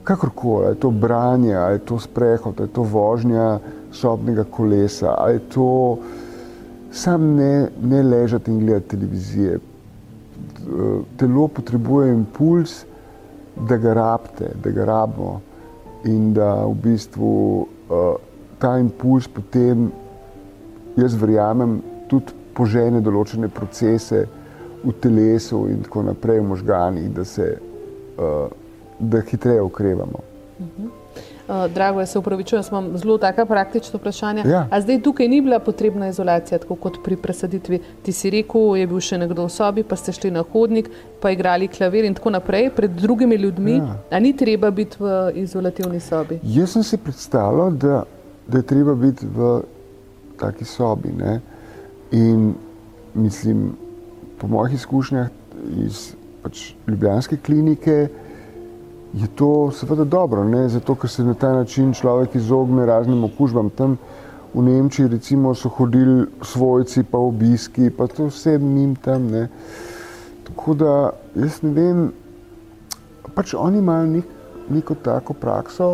kakorkoli, 0.07 0.69
je 0.69 0.81
to 0.81 0.91
branje, 0.91 1.55
je 1.55 1.79
to 1.79 1.99
sprehod, 1.99 2.61
je 2.61 2.67
to 2.67 2.83
vožnja 2.83 3.59
sobnega 3.93 4.45
kolesa, 4.45 5.15
je 5.31 5.39
to 5.55 5.99
sam 6.93 7.35
ne, 7.37 7.69
ne 7.83 8.03
ležati 8.03 8.51
in 8.51 8.61
gledati 8.61 8.89
televizije. 8.89 9.59
Telo 11.17 11.49
potrebuje 11.49 12.13
impuls, 12.13 12.85
da 13.57 13.77
ga 13.77 13.93
rabite, 13.93 14.51
da 14.63 14.71
ga 14.71 14.85
rabimo 14.85 15.41
in 16.05 16.33
da 16.33 16.67
v 16.67 16.75
bistvu 16.83 17.31
uh, 17.89 18.17
ta 18.59 18.77
impuls 18.79 19.29
potem, 19.29 19.89
jaz 20.97 21.17
verjamem, 21.19 21.81
tudi 22.11 22.35
požene 22.55 23.01
določene 23.05 23.49
procese 23.49 24.27
v 24.85 24.93
telesu 25.01 25.67
in 25.73 25.83
tako 25.87 26.05
naprej, 26.11 26.41
v 26.41 26.49
možganih, 26.53 27.09
da 27.15 27.25
se 27.25 27.49
uh, 27.57 28.47
da 28.99 29.21
hitreje 29.21 29.63
ukrevamo. 29.63 30.21
Uh 30.59 30.67
-huh. 30.67 30.89
Uh, 31.49 31.73
drago, 31.75 32.01
jaz 32.01 32.11
se 32.11 32.19
upravičujem, 32.19 32.65
imam 32.71 32.99
zelo 32.99 33.19
taka 33.19 33.47
praktična 33.47 33.99
vprašanja. 33.99 34.45
Ja. 34.47 34.67
A 34.71 34.81
zdaj 34.81 35.03
tukaj 35.03 35.29
ni 35.29 35.41
bila 35.41 35.59
potrebna 35.59 36.09
izolacija, 36.09 36.59
tako 36.59 36.75
kot 36.75 36.99
pri 37.05 37.17
presaditvi. 37.17 37.81
Ti 38.03 38.13
si 38.13 38.31
rekel, 38.31 38.77
je 38.77 38.87
bil 38.87 39.01
še 39.01 39.19
nekdo 39.19 39.47
v 39.47 39.53
sobi, 39.53 39.85
pa 39.87 39.97
ste 39.97 40.13
šli 40.13 40.31
na 40.31 40.45
hodnik, 40.53 40.91
pa 41.21 41.31
igrali 41.31 41.69
klavir 41.69 42.05
in 42.05 42.15
tako 42.15 42.35
naprej 42.37 42.71
pred 42.77 42.91
drugimi 42.91 43.37
ljudmi. 43.37 43.79
Ja. 43.79 43.97
A 44.11 44.21
ni 44.21 44.33
treba 44.37 44.71
biti 44.71 45.01
v 45.01 45.17
izolativni 45.47 46.01
sobi? 46.01 46.41
Jaz 46.43 46.77
sem 46.77 46.85
si 46.85 46.99
predstavljal, 46.99 47.73
da, 47.73 48.03
da 48.47 48.63
je 48.63 48.67
treba 48.67 48.95
biti 48.95 49.27
v 49.27 49.61
taki 50.41 50.65
sobi. 50.65 51.13
Ne? 51.17 51.41
In 52.13 52.55
mislim, 53.15 53.73
po 54.39 54.49
mojih 54.49 54.75
izkušnjah 54.75 55.29
iz 55.87 56.15
pač, 56.43 56.73
Ljubljanske 56.87 57.37
klinike 57.37 58.09
je 59.17 59.27
to 59.35 59.71
seveda 59.73 60.05
dobro, 60.05 60.45
ne? 60.45 60.69
zato 60.69 60.95
ker 60.95 61.11
se 61.11 61.25
na 61.25 61.35
ta 61.35 61.53
način 61.53 61.95
človek 61.95 62.35
izogne 62.35 62.87
raznim 62.87 63.25
okužbam. 63.25 63.71
Tam 63.71 63.97
v 64.55 64.63
Nemčiji 64.63 65.09
recimo, 65.09 65.55
so 65.55 65.69
hodili 65.69 66.27
svojci, 66.43 67.03
pa 67.05 67.19
obiski, 67.19 67.91
pa 67.91 68.07
to 68.07 68.29
vse 68.29 68.59
njim 68.59 68.95
tam. 68.97 69.27
Ne? 69.33 69.49
Tako 70.45 70.75
da 70.75 71.11
jaz 71.35 71.63
ne 71.63 71.73
vem, 71.73 72.13
pač 73.35 73.55
oni 73.55 73.79
imajo 73.79 74.07
nek, 74.07 74.25
neko 74.69 74.95
tako 74.95 75.33
prakso, 75.33 75.91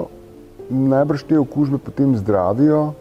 najbrž 0.71 1.27
te 1.29 1.39
okužbe 1.39 1.79
potem 1.79 2.17
zdravijo, 2.17 2.93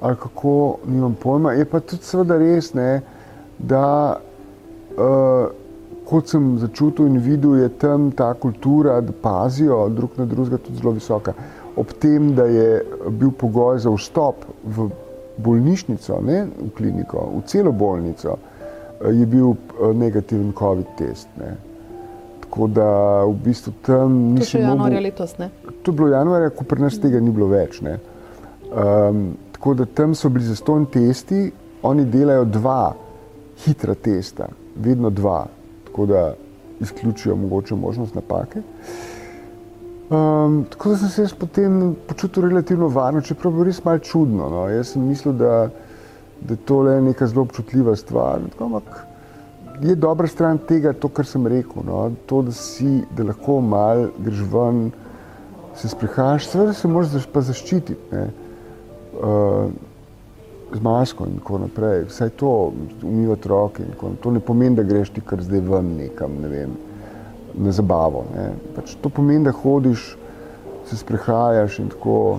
ali 0.00 0.16
kako, 0.16 0.78
nimam 0.86 1.14
pojma. 1.14 1.52
Je 1.52 1.64
pa 1.64 1.80
tudi 1.80 2.02
seveda 2.04 2.38
res, 2.38 2.74
ne, 2.74 3.00
da 3.58 4.18
uh, 4.98 5.65
kot 6.06 6.30
sem 6.30 6.54
začutil 6.62 7.08
in 7.10 7.18
videl, 7.18 7.56
je 7.56 7.68
tam 7.82 8.10
ta 8.14 8.30
kultura, 8.34 9.00
da 9.00 9.12
pazijo 9.12 9.88
drug 9.88 10.10
na 10.16 10.24
drugega, 10.24 10.58
tudi 10.62 10.78
zelo 10.78 10.94
visoka. 10.94 11.34
Ob 11.76 11.92
tem, 12.00 12.32
da 12.34 12.46
je 12.46 12.84
bil 13.10 13.32
pogoj 13.34 13.78
za 13.84 13.90
vstop 13.90 14.46
v 14.64 14.88
bolnišnico, 15.42 16.20
ne 16.24 16.44
v 16.46 16.70
kliniko, 16.76 17.26
v 17.36 17.42
celo 17.50 17.72
bolnico, 17.72 18.38
je 19.04 19.26
bil 19.26 19.52
eh, 19.52 19.94
negativen 19.94 20.52
COVID 20.56 20.94
test. 20.98 21.28
Ne. 21.40 21.56
Tako 22.46 22.68
da 22.72 22.88
v 23.24 23.34
bistvu 23.44 23.72
tam 23.82 24.14
nisem. 24.36 24.60
To 24.60 24.64
je 24.64 24.70
januarja 24.70 25.00
letos, 25.00 25.34
ne? 25.38 25.50
To 25.82 25.92
je 25.92 25.96
bilo 25.96 26.08
januarja, 26.14 26.54
ko 26.54 26.64
pri 26.64 26.86
nas 26.86 27.00
tega 27.02 27.20
ni 27.20 27.34
bilo 27.34 27.50
več. 27.50 27.82
Um, 27.82 29.34
tako 29.52 29.74
da 29.74 29.84
tam 29.84 30.14
so 30.14 30.30
bili 30.32 30.46
zastonj 30.46 30.86
testi, 30.94 31.50
oni 31.82 32.06
delajo 32.08 32.44
dva 32.44 32.94
hitra 33.64 33.94
testa, 33.94 34.48
vedno 34.76 35.10
dva 35.10 35.44
tako 35.96 36.06
da 36.06 36.34
izključijo 36.80 37.36
mogoče 37.36 37.74
možnost 37.74 38.14
napake. 38.14 38.60
Um, 40.10 40.66
tako 40.70 40.90
da 40.90 40.96
sem 40.96 41.08
se 41.08 41.22
jaz 41.22 41.32
potem 41.34 41.96
počutil 42.08 42.42
relativno 42.42 42.88
varno, 42.88 43.20
čeprav 43.20 43.52
je 43.52 43.54
bilo 43.54 43.64
res 43.64 43.84
malo 43.84 43.98
čudno. 43.98 44.50
No. 44.50 44.68
Jaz 44.68 44.92
sem 44.92 45.02
mislil, 45.08 45.32
da, 45.34 45.70
da 46.40 46.52
je 46.52 46.60
to 46.68 46.82
le 46.82 47.00
neka 47.00 47.26
zelo 47.26 47.42
občutljiva 47.42 47.96
stvar. 47.96 48.44
Ampak 48.60 49.06
je 49.80 49.94
dobra 49.94 50.28
stran 50.28 50.58
tega, 50.68 50.92
to, 50.92 51.08
kar 51.08 51.26
sem 51.26 51.46
rekel. 51.46 51.82
No. 51.86 52.10
To, 52.26 52.42
da 52.42 52.52
si, 52.52 53.00
da 53.16 53.24
lahko 53.24 53.60
mal 53.60 54.10
greš 54.18 54.44
ven, 54.52 54.90
se 55.80 55.88
sprehajaš, 55.88 56.50
seveda 56.52 56.76
se 56.76 56.88
moraš 56.88 57.24
pa 57.32 57.40
zaščititi. 57.40 57.96
Uh, 59.16 59.72
z 60.76 60.82
masko 60.82 61.26
in 61.26 61.38
tako 61.40 61.58
naprej. 61.64 62.04
Vsaj 62.10 62.30
to 62.40 62.72
umivati 63.02 63.48
roke. 63.48 63.84
To 64.22 64.30
ne 64.30 64.40
pomeni, 64.40 64.76
da 64.76 64.82
greš 64.82 65.10
ti 65.10 65.20
kar 65.20 65.42
zdaj 65.42 65.60
ven 65.60 65.94
nekam, 65.96 66.38
ne 66.42 66.48
vem, 66.48 66.76
na 67.54 67.72
zabavo. 67.72 68.24
Pač 68.76 68.96
to 69.00 69.08
pomeni, 69.08 69.44
da 69.44 69.52
hodiš, 69.52 70.16
se 70.86 70.96
sprehajaš 70.96 71.78
in 71.78 71.88
tako, 71.88 72.38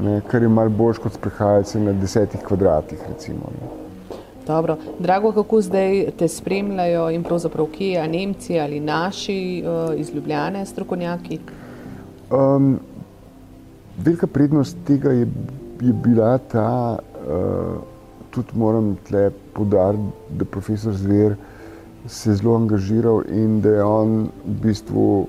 ne? 0.00 0.20
kar 0.28 0.42
je 0.42 0.48
malo 0.48 0.70
boljš 0.70 0.98
kot 1.02 1.12
sprehajati 1.12 1.68
se 1.68 1.80
na 1.80 1.92
desetih 1.92 2.40
kvadratih. 2.46 2.98
Recimo, 3.08 3.52
Dobro. 4.46 4.76
Drago, 4.98 5.32
kako 5.32 5.60
zdaj 5.60 6.10
te 6.18 6.28
spremljajo 6.28 7.10
in 7.10 7.22
pravzaprav 7.22 7.66
kje, 7.76 7.98
a 8.00 8.06
Nemci 8.06 8.60
ali 8.60 8.80
naši 8.80 9.64
uh, 9.64 10.00
izljubljene 10.00 10.66
strokovnjaki? 10.66 11.38
Um, 12.30 12.78
velika 13.98 14.26
prednost 14.26 14.76
tega 14.86 15.10
je, 15.10 15.26
je 15.80 15.92
bila 15.92 16.38
ta, 16.38 16.98
tudi 18.30 18.54
moram 18.54 18.96
tle 19.08 19.30
podariti, 19.52 20.02
da 20.30 20.44
je 20.44 20.50
profesor 20.50 20.92
Zver 20.92 21.36
se 22.06 22.34
zelo 22.34 22.56
angažiral 22.56 23.22
in 23.28 23.60
da 23.60 23.68
je 23.68 23.84
on 23.84 24.28
v 24.44 24.54
bistvu 24.62 25.26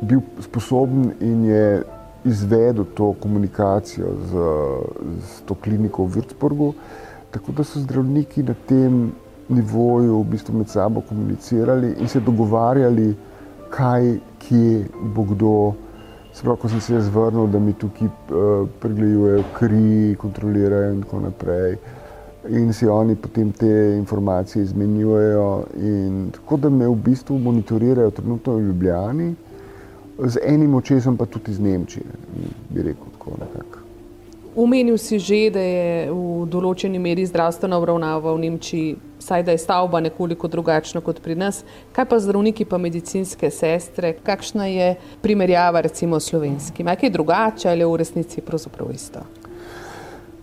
bil 0.00 0.20
sposoben 0.40 1.12
in 1.20 1.44
je 1.44 1.82
izvedel 2.24 2.84
to 2.94 3.12
komunikacijo 3.20 4.06
z, 4.30 4.32
z 5.20 5.42
to 5.46 5.54
kliniko 5.54 6.04
v 6.04 6.18
Würzburgu, 6.18 6.72
tako 7.30 7.52
da 7.52 7.64
so 7.64 7.80
zdravniki 7.80 8.42
na 8.42 8.54
tem 8.68 9.12
nivoju 9.48 10.20
v 10.22 10.30
bistvu 10.30 10.58
med 10.58 10.68
sabo 10.68 11.00
komunicirali 11.00 11.94
in 12.00 12.08
se 12.08 12.20
dogovarjali, 12.20 13.14
kaj, 13.70 14.18
kje 14.38 14.88
bo 15.14 15.22
kdo. 15.22 15.54
Sprav, 16.32 16.56
ko 16.56 16.68
sem 16.68 16.80
se 16.80 16.94
jaz 16.94 17.08
vrnil, 17.08 17.46
da 17.50 17.58
mi 17.58 17.72
tukaj 17.72 18.06
uh, 18.06 18.68
pregledujejo 18.80 19.44
kri, 19.58 20.14
kontrolirajo 20.18 20.92
in 20.92 21.02
tako 21.02 21.20
naprej. 21.20 21.76
In 22.48 22.72
si 22.72 22.86
oni 22.88 23.16
potem 23.16 23.50
te 23.52 23.70
informacije 23.96 24.62
izmenjujejo, 24.62 25.48
in 25.76 26.30
tako 26.32 26.56
da 26.56 26.70
me 26.70 26.88
v 26.88 26.94
bistvu 26.94 27.38
monitorirajo 27.38 28.10
trenutno 28.10 28.54
v 28.56 28.62
Ljubljani, 28.68 29.34
z 30.18 30.38
enim 30.46 30.74
očesom 30.74 31.16
pa 31.16 31.26
tudi 31.26 31.50
iz 31.50 31.60
Nemčije, 31.60 32.06
bi 32.70 32.82
rekel 32.82 33.12
tako 33.18 33.36
nekako. 33.40 33.77
Umenil 34.58 34.98
si 34.98 35.22
že, 35.22 35.52
da 35.54 35.62
je 35.62 36.10
v 36.10 36.46
določeni 36.50 36.98
meri 36.98 37.22
zdravstvena 37.22 37.76
obravnava 37.78 38.32
v 38.34 38.40
Nemčiji, 38.42 38.96
saj 39.22 39.44
da 39.46 39.54
je 39.54 39.60
stavba 39.62 40.00
nekoliko 40.02 40.50
drugačna 40.50 40.98
kot 40.98 41.20
pri 41.22 41.36
nas. 41.38 41.60
Kaj 41.94 42.06
pa 42.10 42.18
zdravniki, 42.18 42.66
pa 42.66 42.74
medicinske 42.82 43.52
sestre, 43.54 44.16
kakšna 44.18 44.66
je 44.66 44.88
primerjava 45.22 45.84
recimo 45.86 46.18
s 46.18 46.32
slovenskimi? 46.32 46.90
Je 46.90 47.02
kaj 47.04 47.14
drugače 47.14 47.70
ali 47.70 47.86
je 47.86 47.92
v 47.92 48.00
resnici 48.02 48.42
pravzaprav 48.42 48.90
isto? 48.90 49.22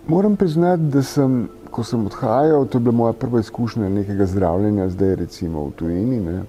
Moram 0.08 0.39
priznati, 0.39 0.88
da 0.95 1.04
sem, 1.04 1.49
ko 1.67 1.84
sem 1.84 2.08
odhajal, 2.08 2.69
to 2.71 2.80
je 2.80 2.88
bila 2.88 2.95
moja 2.95 3.19
prva 3.19 3.43
izkušnja 3.43 3.91
nekega 3.99 4.32
zdravljenja, 4.32 4.89
zdaj 4.95 5.15
recimo 5.25 5.67
v 5.67 5.75
tujini, 5.75 6.23
ne, 6.23 6.43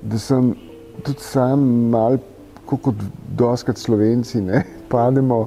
da 0.00 0.16
sem 0.16 0.54
tudi 1.04 1.20
sam 1.20 1.68
mal, 1.92 2.16
kot 2.64 2.94
doskrat 3.36 3.76
slovenci, 3.76 4.40
ne, 4.40 4.64
pademo 4.88 5.44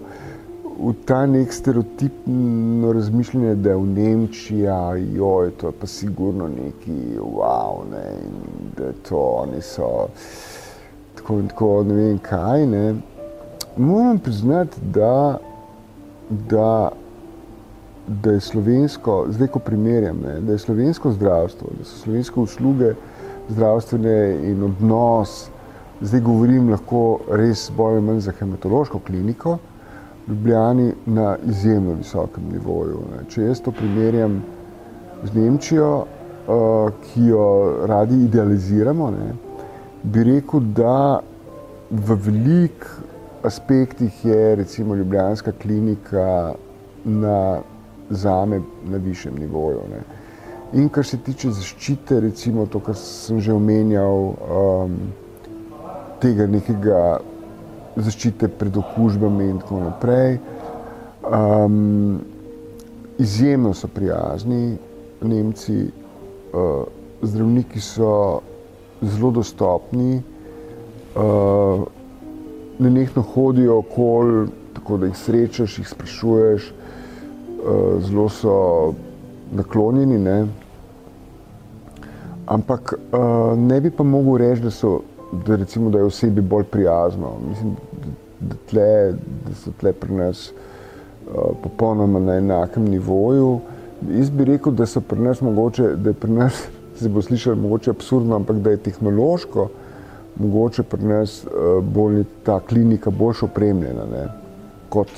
v 0.80 0.94
ta 1.06 1.26
nek 1.26 1.54
stereotipno 1.54 2.94
razmišljanje, 2.94 3.56
da 3.56 3.70
je 3.70 3.76
v 3.76 3.86
Nemčiji, 3.86 4.66
to 5.58 5.68
je 5.68 5.74
pa 5.80 5.88
sigurno 5.88 6.48
neki 6.48 7.20
wow, 7.20 7.84
ne, 7.92 8.06
in 8.24 8.72
da 8.78 8.92
to 9.10 9.18
oni 9.18 9.62
so 9.62 10.08
tako 11.16 11.40
in 11.40 11.48
tako, 11.48 11.84
ne 11.84 11.94
vem 11.94 12.18
kaj. 12.20 12.66
Ne. 12.66 12.96
Moram 13.78 14.20
priznati, 14.20 14.82
da, 14.82 15.38
da, 16.30 16.92
da 18.08 18.32
je 18.32 18.40
slovensko, 18.40 19.26
zdaj 19.30 19.48
ko 19.48 19.60
primerjam, 19.60 20.22
ne, 20.24 20.40
da 20.40 20.52
je 20.52 20.60
slovensko 20.60 21.12
zdravstvo, 21.12 21.68
da 21.78 21.86
so 21.86 22.04
slovenske 22.04 22.40
usluge 22.40 22.94
zdravstvene 23.50 24.38
in 24.52 24.64
odnos, 24.64 25.50
zdaj 26.02 26.22
govorim 26.22 26.70
lahko 26.70 27.20
res 27.32 27.70
bolj 27.76 27.98
ali 27.98 28.06
manj 28.06 28.20
za 28.20 28.32
hematološko 28.32 29.00
kliniko, 29.00 29.58
Ljubljani 30.30 30.94
na 31.06 31.38
izjemno 31.46 31.94
visokem 31.94 32.44
nivoju. 32.54 33.00
Ne. 33.12 33.24
Če 33.30 33.50
jaz 33.50 33.62
to 33.66 33.72
primerjam 33.72 34.44
z 35.24 35.34
Nemčijo, 35.34 35.94
uh, 35.98 36.92
ki 37.04 37.26
jo 37.26 37.46
radi 37.90 38.24
idealiziramo, 38.24 39.12
ne, 39.12 39.34
bi 40.04 40.24
rekel, 40.24 40.60
da 40.76 41.20
v 41.90 42.16
velik 42.26 42.86
aspektih 43.44 44.26
je 44.26 44.56
recimo 44.56 44.96
Ljubljanska 44.96 45.52
klinika 45.52 46.54
na 47.06 47.62
zame 48.10 48.62
na 48.86 48.98
višjem 48.98 49.36
nivoju. 49.40 49.82
Ne. 49.90 50.02
In 50.74 50.90
kar 50.90 51.06
se 51.06 51.18
tiče 51.18 51.50
zaščite, 51.52 52.20
recimo 52.20 52.66
to, 52.66 52.80
kar 52.80 52.96
sem 52.96 53.40
že 53.42 53.54
omenjal, 53.54 54.34
um, 54.38 54.98
tega 56.22 56.46
nekega 56.48 57.20
zaščite 57.96 58.48
pred 58.60 58.78
okužbami 58.78 59.50
in 59.50 59.60
tako 59.60 59.80
naprej. 59.80 60.38
Um, 61.30 62.20
izjemno 63.20 63.74
so 63.74 63.88
prijazni 63.88 64.78
Nemci, 65.22 65.90
uh, 66.54 66.86
zdravniki 67.22 67.82
so 67.82 68.42
zelo 69.02 69.32
dostopni, 69.32 70.22
uh, 71.16 71.84
nenehno 72.80 73.22
hodijo 73.34 73.78
okoli, 73.78 74.48
tako 74.74 74.98
da 74.98 75.10
jih 75.10 75.18
srečaš, 75.18 75.78
jih 75.80 75.90
sprašuješ, 75.90 76.72
uh, 76.72 78.00
zelo 78.04 78.30
so 78.30 78.56
naklonjeni. 79.52 80.18
Ne? 80.18 80.48
Ampak 82.48 82.94
uh, 82.94 83.58
ne 83.58 83.82
bi 83.82 83.92
pa 83.92 84.04
mogel 84.04 84.38
reči, 84.38 84.62
da, 84.62 84.72
so, 84.72 85.02
da, 85.32 85.56
recimo, 85.56 85.90
da 85.90 85.98
je 85.98 86.04
osebi 86.04 86.42
bolj 86.42 86.64
prijazno. 86.64 87.34
Mislim, 87.50 87.76
da, 88.40 88.56
tle, 88.70 89.14
da 89.46 89.56
so 89.56 89.72
tle 89.80 89.94
pri 89.94 90.14
nas 90.14 90.52
uh, 90.52 91.34
popolnoma 91.64 92.20
na 92.20 92.38
enakem 92.38 92.86
nivoju. 92.86 93.60
Jaz 94.10 94.30
bi 94.30 94.46
rekel, 94.46 94.74
da 94.74 94.86
so 94.86 95.02
pri 95.02 95.20
nas 95.20 95.42
mogoče, 95.42 95.96
da 95.96 96.10
je 96.10 96.14
pri 96.14 96.32
nas, 96.32 96.64
se 97.00 97.10
bo 97.10 97.22
slišalo 97.22 97.56
mogoče 97.56 97.90
absurdno, 97.90 98.36
ampak 98.36 98.58
da 98.58 98.72
je 98.72 98.84
tehnološko 98.90 99.70
mogoče 100.40 100.84
pri 100.84 101.04
nas 101.04 101.44
uh, 101.44 101.84
bolj 101.84 102.24
ta 102.44 102.60
klinika 102.60 103.10
boljš 103.10 103.44
opremljena 103.44 104.06
ne, 104.12 104.28
kot 104.90 105.12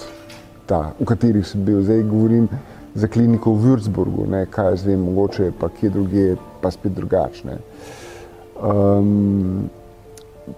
ta, 0.65 0.91
v 0.99 1.05
kateri 1.05 1.43
sem 1.43 1.65
bil. 1.65 1.81
Zdaj 1.83 2.03
govorim 2.09 2.47
za 2.95 3.07
kliniko 3.07 3.53
v 3.53 3.65
Würzburgu, 3.65 4.25
ne, 4.29 4.45
kaj 4.49 4.71
jaz 4.73 4.85
vem, 4.85 4.99
mogoče 4.99 5.51
pa 5.59 5.69
kje 5.69 5.89
druge, 5.89 6.25
pa 6.61 6.71
spet 6.71 6.95
drugačne. 6.97 7.59
Um, 8.61 9.69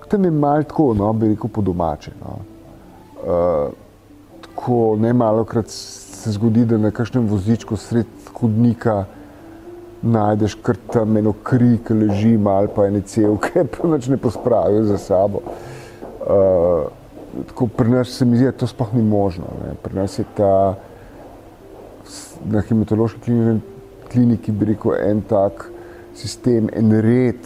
tam 0.07 0.25
je 0.25 0.31
malo 0.31 0.63
tako, 0.63 0.93
no, 0.93 1.13
bi 1.13 1.27
rekel, 1.33 1.49
po 1.49 1.61
domače. 1.61 2.11
No. 2.21 2.37
Uh, 3.23 3.73
tako 4.41 4.95
ne 4.99 5.13
malo 5.13 5.43
krat 5.43 5.69
se 5.69 6.31
zgodi, 6.31 6.65
da 6.65 6.77
na 6.77 6.91
kakšnem 6.91 7.27
vozičku 7.27 7.77
sred 7.77 8.07
hodnika 8.33 9.05
najdeš 10.03 10.55
kar 10.61 10.75
tam 10.91 11.17
eno 11.17 11.33
kri, 11.43 11.77
ki 11.87 11.93
leži, 11.93 12.37
malo 12.37 12.67
pa 12.75 12.87
ene 12.87 13.01
celke, 13.07 13.63
pa 13.71 13.87
nič 13.87 14.07
ne 14.11 14.17
pospravijo 14.17 14.83
za 14.83 14.97
sabo. 14.97 15.43
Uh, 16.23 16.87
tako 17.47 17.67
pri 17.67 17.89
nas 17.89 18.07
se 18.17 18.25
mi 18.25 18.37
zdi, 18.37 18.45
da 18.45 18.51
to 18.51 18.67
sploh 18.67 18.93
ni 18.93 19.03
možno. 19.03 19.45
Ne. 19.63 19.75
Pri 19.83 19.95
nas 19.95 20.19
je 20.19 20.25
ta 20.37 20.75
na 22.45 22.61
hematološki 22.61 23.31
kliniki, 24.11 24.51
bi 24.51 24.73
rekel, 24.73 24.95
en 24.99 25.21
tak 25.27 25.69
sistem, 26.15 26.69
en 26.73 26.91
red, 27.01 27.39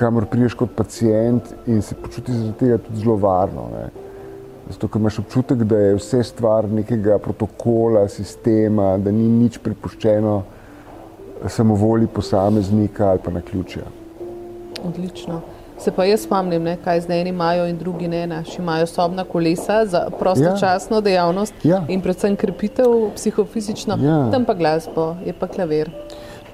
kamor 0.00 0.26
priješ 0.26 0.54
kot 0.56 0.70
pacijent 0.76 1.52
in 1.66 1.82
se 1.82 1.94
počutiš 1.94 2.34
zaradi 2.34 2.58
tega 2.58 2.78
tudi 2.78 3.02
zelo 3.02 3.16
varno. 3.20 3.68
Ne. 3.74 3.88
Zato, 4.70 4.88
ker 4.88 5.00
imaš 5.00 5.18
občutek, 5.18 5.64
da 5.68 5.78
je 5.78 5.94
vse 5.98 6.22
stvar 6.24 6.68
nekega 6.70 7.18
protokola, 7.18 8.06
sistema, 8.08 8.94
da 8.98 9.12
ni 9.12 9.28
nič 9.28 9.58
pripuščeno 9.58 10.42
samovolji 11.48 12.06
posameznika 12.06 13.08
ali 13.10 13.24
pa 13.24 13.30
na 13.30 13.40
ključja. 13.40 13.82
Odlično. 14.84 15.40
Se 15.80 15.92
pa 15.96 16.04
jaz 16.04 16.26
spomnim, 16.26 16.62
ne, 16.62 16.76
kaj 16.84 17.00
zdaj 17.06 17.20
eni 17.20 17.32
imajo 17.32 17.64
in 17.66 17.78
drugi 17.78 18.08
ne. 18.08 18.26
Naši 18.26 18.60
imajo 18.60 18.86
sobna 18.86 19.24
kolesa 19.24 19.84
za 19.86 20.06
prostočasno 20.18 20.96
ja. 20.96 21.00
dejavnost 21.00 21.64
ja. 21.64 21.84
in 21.88 22.00
predvsem 22.04 22.36
krepitev 22.36 23.08
psihofizično, 23.14 23.96
ja. 24.02 24.18
tam 24.32 24.44
pa 24.44 24.54
glasbo, 24.54 25.14
je 25.24 25.32
pa 25.32 25.48
klavir. 25.48 25.90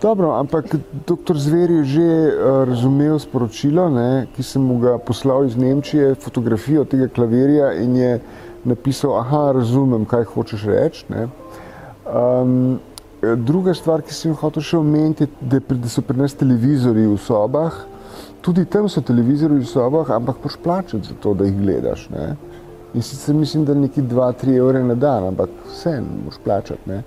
Dobro, 0.03 0.35
ampak 0.37 0.77
dr. 1.07 1.37
Zver 1.41 1.71
je 1.71 1.85
že 1.85 2.03
uh, 2.05 2.69
razumel 2.69 3.19
sporočilo, 3.19 3.89
ne, 3.89 4.27
ki 4.37 4.43
sem 4.43 4.61
mu 4.61 4.77
ga 4.79 4.99
poslal 5.01 5.47
iz 5.49 5.57
Nemčije, 5.57 6.15
fotografijo 6.21 6.85
tega 6.85 7.09
klavirja 7.09 7.73
in 7.81 7.97
je 7.97 8.21
napisal, 8.65 9.17
aha, 9.17 9.53
razumem, 9.57 10.05
kaj 10.05 10.25
hočeš 10.25 10.67
reči. 10.69 11.07
Um, 12.05 12.79
druga 13.23 13.75
stvar, 13.75 14.03
ki 14.05 14.13
sem 14.13 14.35
hotel 14.37 14.63
še 14.63 14.77
omeniti, 14.77 15.25
je, 15.25 15.61
da, 15.65 15.89
so 15.89 16.05
pri 16.05 16.21
nas 16.21 16.37
televizori 16.37 17.07
v 17.09 17.17
sobah. 17.17 17.81
Tudi 18.45 18.67
tam 18.69 18.91
so 18.93 19.01
televizori 19.01 19.63
v 19.63 19.67
sobah, 19.71 20.13
ampak 20.13 20.45
moš 20.45 20.59
plačati 20.63 21.09
za 21.09 21.17
to, 21.23 21.33
da 21.35 21.49
jih 21.49 21.57
gledaš. 21.57 22.09
Ne? 22.13 22.35
In 22.95 23.03
sicer 23.03 23.35
mislim, 23.35 23.65
da 23.65 23.75
neki 23.75 24.03
2-3 24.03 24.59
evre 24.61 24.85
na 24.85 24.95
dan, 24.95 25.33
ampak 25.33 25.51
vse 25.71 25.97
moš 26.05 26.37
plačati. 26.45 26.85
Ne? 26.91 27.03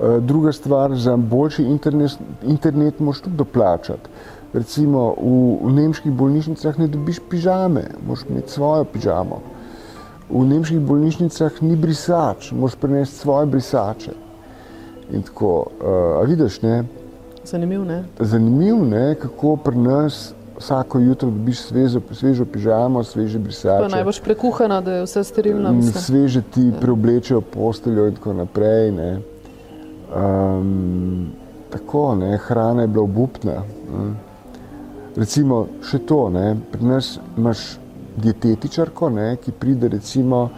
Eh, 0.00 0.20
druga 0.20 0.52
stvar, 0.52 0.94
za 0.94 1.16
boljši 1.16 1.62
internet, 1.62 2.18
internet 2.42 3.00
moš 3.00 3.20
tudi 3.20 3.36
doplačati. 3.36 4.08
Recimo 4.52 5.14
v, 5.22 5.58
v 5.62 5.72
nemških 5.72 6.12
bolnišnicah 6.12 6.78
ne 6.78 6.88
dobiš 6.88 7.20
pižame, 7.30 7.84
moš 8.06 8.24
imeti 8.28 8.50
svojo 8.50 8.84
pižamo. 8.84 9.38
V 10.30 10.42
nemških 10.46 10.80
bolnišnicah 10.80 11.62
ni 11.62 11.76
brisač, 11.76 12.50
moš 12.52 12.74
prenesti 12.74 13.18
svoje 13.18 13.46
brisače. 13.46 14.12
In 15.12 15.22
tako, 15.22 15.66
uh, 15.78 16.20
a 16.20 16.22
vidiš, 16.26 16.62
ne? 16.62 16.84
Zanimiv, 17.44 17.84
ne? 17.84 18.04
Zanimiv, 18.18 18.80
ne, 18.84 19.14
kako 19.14 19.56
pri 19.56 19.78
nas 19.78 20.32
vsako 20.58 20.98
jutro 20.98 21.30
dobiš 21.30 21.60
svežo, 21.60 22.00
svežo 22.10 22.44
pižamo, 22.44 23.04
sveže 23.04 23.38
brisače. 23.38 23.84
Pa 23.84 23.94
najbolj 23.94 24.22
prekuhano, 24.24 24.80
da 24.80 24.92
je 24.98 25.04
vse 25.04 25.24
sterilno. 25.24 25.72
Mislim. 25.72 26.02
Sveže 26.02 26.42
ti 26.42 26.66
ja. 26.66 26.80
preoblečejo 26.80 27.40
posteljo 27.40 28.08
in 28.08 28.18
tako 28.18 28.32
naprej, 28.32 28.90
ne. 28.90 29.33
Um, 30.12 31.32
tako, 31.70 32.14
ne, 32.14 32.36
hrana 32.36 32.82
je 32.82 32.88
bila 32.88 33.04
obupna. 33.04 33.62
Ne. 33.92 34.12
Recimo 35.16 35.66
še 35.82 35.98
to, 36.06 36.28
ne, 36.34 36.56
pri 36.72 36.84
nas 36.84 37.18
imaš 37.38 37.78
dietetičarko, 38.16 39.10
ne, 39.10 39.36
ki 39.42 39.54
pride 39.58 39.88
recimo 39.88 40.48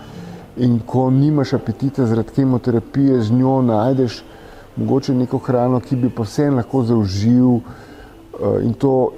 in 0.57 0.79
ko 0.87 1.11
nimaš 1.11 1.53
apetita 1.59 2.07
zaradi 2.09 2.33
kemoterapije, 2.37 3.21
z 3.23 3.37
njo 3.37 3.61
najdeš 3.63 4.23
mogoče 4.77 5.15
neko 5.15 5.39
hrano, 5.39 5.81
ki 5.81 5.97
bi 5.97 6.11
vse 6.19 6.51
lahko 6.51 6.83
zaužil 6.85 7.49
uh, 7.57 8.65
in 8.65 8.73
to 8.73 9.13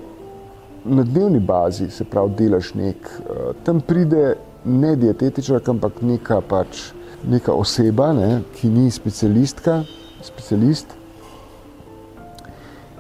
na 0.84 1.02
dnevni 1.02 1.40
bazi, 1.40 1.90
se 1.90 2.04
pravi, 2.04 2.34
delaš 2.38 2.74
nek. 2.74 3.10
Uh, 3.20 3.54
tam 3.64 3.80
pride 3.80 4.36
ne 4.64 4.96
dietetičar, 4.96 5.62
ampak 5.66 6.02
neka, 6.02 6.40
pač, 6.40 6.90
neka 7.26 7.52
oseba, 7.52 8.12
ne, 8.12 8.42
ki 8.58 8.70
ni 8.70 8.90
specialistka, 8.90 9.82
specialist. 10.22 10.86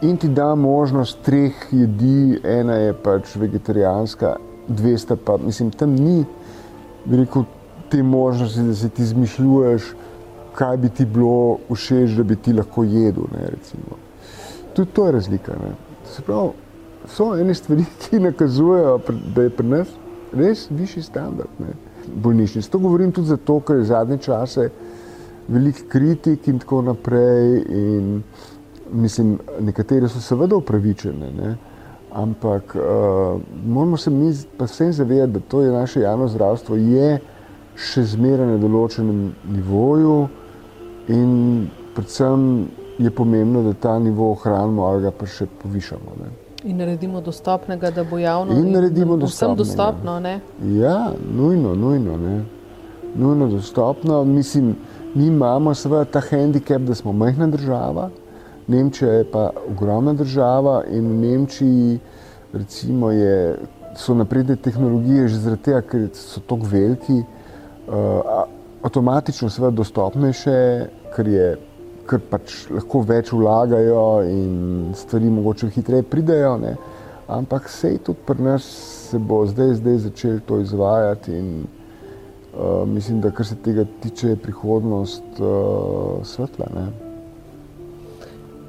In 0.02 0.16
ti 0.16 0.28
da 0.28 0.54
možnost 0.54 1.18
treh 1.26 1.54
jedi, 1.70 2.38
ena 2.44 2.76
je 2.78 2.92
pač 3.02 3.34
vegetarijanska, 3.36 4.36
dve 4.68 4.98
sta 4.98 5.16
pa, 5.16 5.36
mislim, 5.36 5.70
tam 5.70 5.94
ni, 5.94 6.24
bi 7.04 7.16
rekel, 7.16 7.44
te 7.90 8.02
možnosti, 8.02 8.62
da 8.62 8.74
se 8.74 8.88
ti 8.88 9.04
zmišljuješ, 9.04 9.82
kaj 10.54 10.76
bi 10.76 10.88
ti 10.88 11.06
bilo 11.06 11.58
všeč, 11.72 12.14
da 12.16 12.22
bi 12.22 12.36
ti 12.36 12.52
lahko 12.52 12.84
jedel. 12.84 13.26
Ne, 13.32 13.50
Tudi 14.74 14.90
to 14.92 15.06
je 15.06 15.12
razlika. 15.12 15.54
Pravi, 16.26 16.50
so 17.10 17.32
ene 17.34 17.54
stvari, 17.54 17.84
ki 18.02 18.20
nakazujejo, 18.22 19.00
da 19.34 19.42
je 19.42 19.50
pri 19.50 19.66
nas 19.66 19.88
res 20.32 20.66
višji 20.70 21.02
standard 21.02 21.50
bolnišnic. 22.14 22.68
To 22.68 22.78
govorim 22.78 23.12
tudi 23.12 23.28
zato, 23.28 23.60
ker 23.60 23.76
je 23.76 23.84
zadnje 23.84 24.18
čase 24.18 24.70
veliko 25.48 25.88
kritik 25.88 26.48
in 26.48 26.58
tako 26.58 26.82
naprej. 26.82 27.62
In 27.68 28.22
mislim, 28.92 29.38
nekatere 29.60 30.08
so 30.08 30.20
seveda 30.20 30.56
upravičene. 30.56 31.32
Ne? 31.32 31.56
Ampak 32.12 32.76
uh, 32.76 33.40
moramo 33.66 33.96
se 33.96 34.10
mi 34.10 34.32
pa 34.56 34.64
vsem 34.64 34.92
zavedati, 34.92 35.32
da 35.32 35.40
to 35.40 35.62
je 35.62 35.72
naše 35.72 36.00
javno 36.00 36.28
zdravstvo, 36.28 36.76
je 36.76 37.18
še 37.76 38.02
zmeraj 38.02 38.46
na 38.46 38.56
določenem 38.58 39.20
nivoju, 39.52 40.28
In 41.08 41.66
predvsem 41.94 42.66
je 42.98 43.10
pomembno, 43.10 43.62
da 43.62 43.72
ta 43.72 43.98
nivo 43.98 44.30
ohranimo 44.30 44.84
ali 44.86 45.02
ga 45.02 45.10
pa 45.10 45.26
še 45.26 45.46
povišamo. 45.62 46.16
Ne. 46.20 46.28
In 46.68 46.76
naredimo 46.76 47.20
dostopnega, 47.20 47.90
da 47.90 48.04
bo 48.04 48.18
javno 48.18 48.52
in 48.52 48.74
in 48.74 49.24
vsem 49.24 49.54
dostopno. 49.56 50.18
Ne? 50.20 50.40
Ja, 50.74 51.12
nujno, 51.34 51.74
nujno. 51.74 52.16
Ne. 52.16 52.44
Nujno 53.14 53.48
dostopno. 53.48 54.24
Mislim, 54.24 54.76
mi 55.18 55.26
imamo 55.26 55.74
seveda 55.74 56.04
ta 56.04 56.22
handicap, 56.30 56.86
da 56.86 56.94
smo 56.94 57.12
majhna 57.12 57.50
država, 57.50 58.10
Nemčija 58.68 59.12
je 59.12 59.24
pa 59.32 59.50
ogromna 59.70 60.12
država 60.12 60.82
in 60.92 61.06
v 61.08 61.14
Nemčiji 61.22 61.98
recimo 62.52 63.10
je, 63.10 63.56
so 63.96 64.14
napredne 64.14 64.56
tehnologije 64.56 65.28
že 65.28 65.40
zaradi 65.40 65.62
tega, 65.62 65.80
ker 65.82 66.08
so 66.14 66.40
tako 66.40 66.68
veliki, 66.70 67.22
uh, 67.88 68.44
avtomatično 68.82 69.50
seveda 69.50 69.76
dostopnejše, 69.82 70.60
ker 71.16 71.28
je 71.28 71.48
ker 72.08 72.22
pač 72.30 72.54
lahko 72.72 73.02
več 73.04 73.32
vlagajo 73.32 74.22
in 74.24 74.94
stvari 74.96 75.28
mogoče 75.30 75.68
hitreje 75.74 76.06
pridejo. 76.08 76.54
Ne. 76.62 76.76
Ampak 77.28 77.68
sej 77.68 77.98
tudi 78.04 78.24
pri 78.24 78.44
nas 78.46 78.64
se 79.10 79.18
bo 79.18 79.42
zdaj, 79.46 79.74
zdaj 79.82 79.98
začel 80.06 80.38
to 80.46 80.60
izvajati 80.62 81.34
in 81.36 81.50
uh, 82.54 82.88
mislim, 82.88 83.20
da 83.20 83.30
kar 83.30 83.46
se 83.46 83.56
tega 83.56 83.84
tiče, 84.02 84.28
je 84.28 84.36
prihodnost 84.36 85.40
uh, 85.40 86.26
svetla. 86.26 86.66
Ne. 86.74 87.08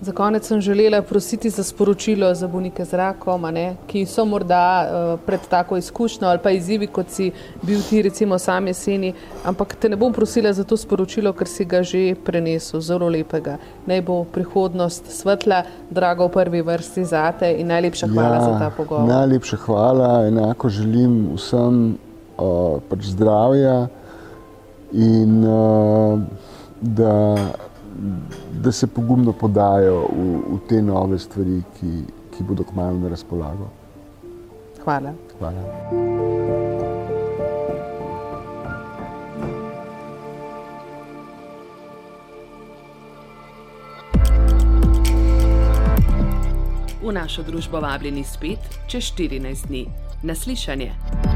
Za 0.01 0.11
konec 0.11 0.47
sem 0.47 0.61
želela 0.61 1.01
prositi 1.01 1.49
za 1.49 1.63
sporočilo 1.63 2.33
za 2.35 2.47
bolnike 2.47 2.85
z 2.85 2.93
rakom, 2.93 3.41
ne, 3.41 3.75
ki 3.87 4.05
so 4.05 4.25
morda 4.25 4.87
uh, 4.87 5.19
pred 5.25 5.39
tako 5.49 5.77
izkušnjo 5.77 6.27
ali 6.27 6.39
pa 6.43 6.51
izzivi, 6.51 6.87
kot 6.87 7.09
si 7.09 7.31
bil 7.61 7.81
ti, 7.89 8.01
recimo, 8.01 8.39
sam 8.39 8.67
jeseni. 8.67 9.13
Ampak 9.43 9.75
te 9.75 9.89
ne 9.89 9.95
bom 9.95 10.13
prosila 10.13 10.53
za 10.53 10.63
to 10.63 10.77
sporočilo, 10.77 11.33
ker 11.33 11.47
si 11.47 11.65
ga 11.65 11.83
že 11.83 12.15
prenesel, 12.25 12.81
zelo 12.81 13.09
lepega. 13.09 13.57
Naj 13.85 14.01
bo 14.01 14.23
prihodnost 14.23 15.11
svetla, 15.11 15.63
drago 15.89 16.27
v 16.27 16.31
prvi 16.31 16.61
vrsti 16.61 17.05
za 17.05 17.31
te 17.31 17.51
in 17.59 17.67
najlepša 17.67 18.07
hvala 18.07 18.35
ja, 18.35 18.41
za 18.41 18.59
ta 18.59 18.69
pogovor. 18.77 19.07
Najlepša 19.07 19.57
hvala, 19.65 20.27
enako 20.27 20.69
želim 20.69 21.25
vsem 21.35 21.97
uh, 22.39 22.81
pač 22.89 23.11
zdravja 23.13 23.87
in 24.91 25.43
uh, 25.43 26.19
da 26.81 27.15
da 28.51 28.71
se 28.71 28.87
pogumno 28.87 29.33
podajo 29.33 30.07
v, 30.13 30.55
v 30.55 30.59
te 30.69 30.81
nove 30.81 31.19
stvari, 31.19 31.61
ki, 31.79 31.91
ki 32.37 32.43
bodo 32.43 32.63
kmalo 32.63 32.99
na 32.99 33.09
razpolago. 33.09 33.69
Hvala. 34.83 35.13
Hvala. 35.39 35.63
V 47.03 47.13
našo 47.13 47.43
družbo 47.43 47.79
vabljeni 47.79 48.23
spet 48.23 48.59
čez 48.87 49.03
14 49.03 49.67
dni. 49.67 49.87
Naslišanje. 50.23 51.28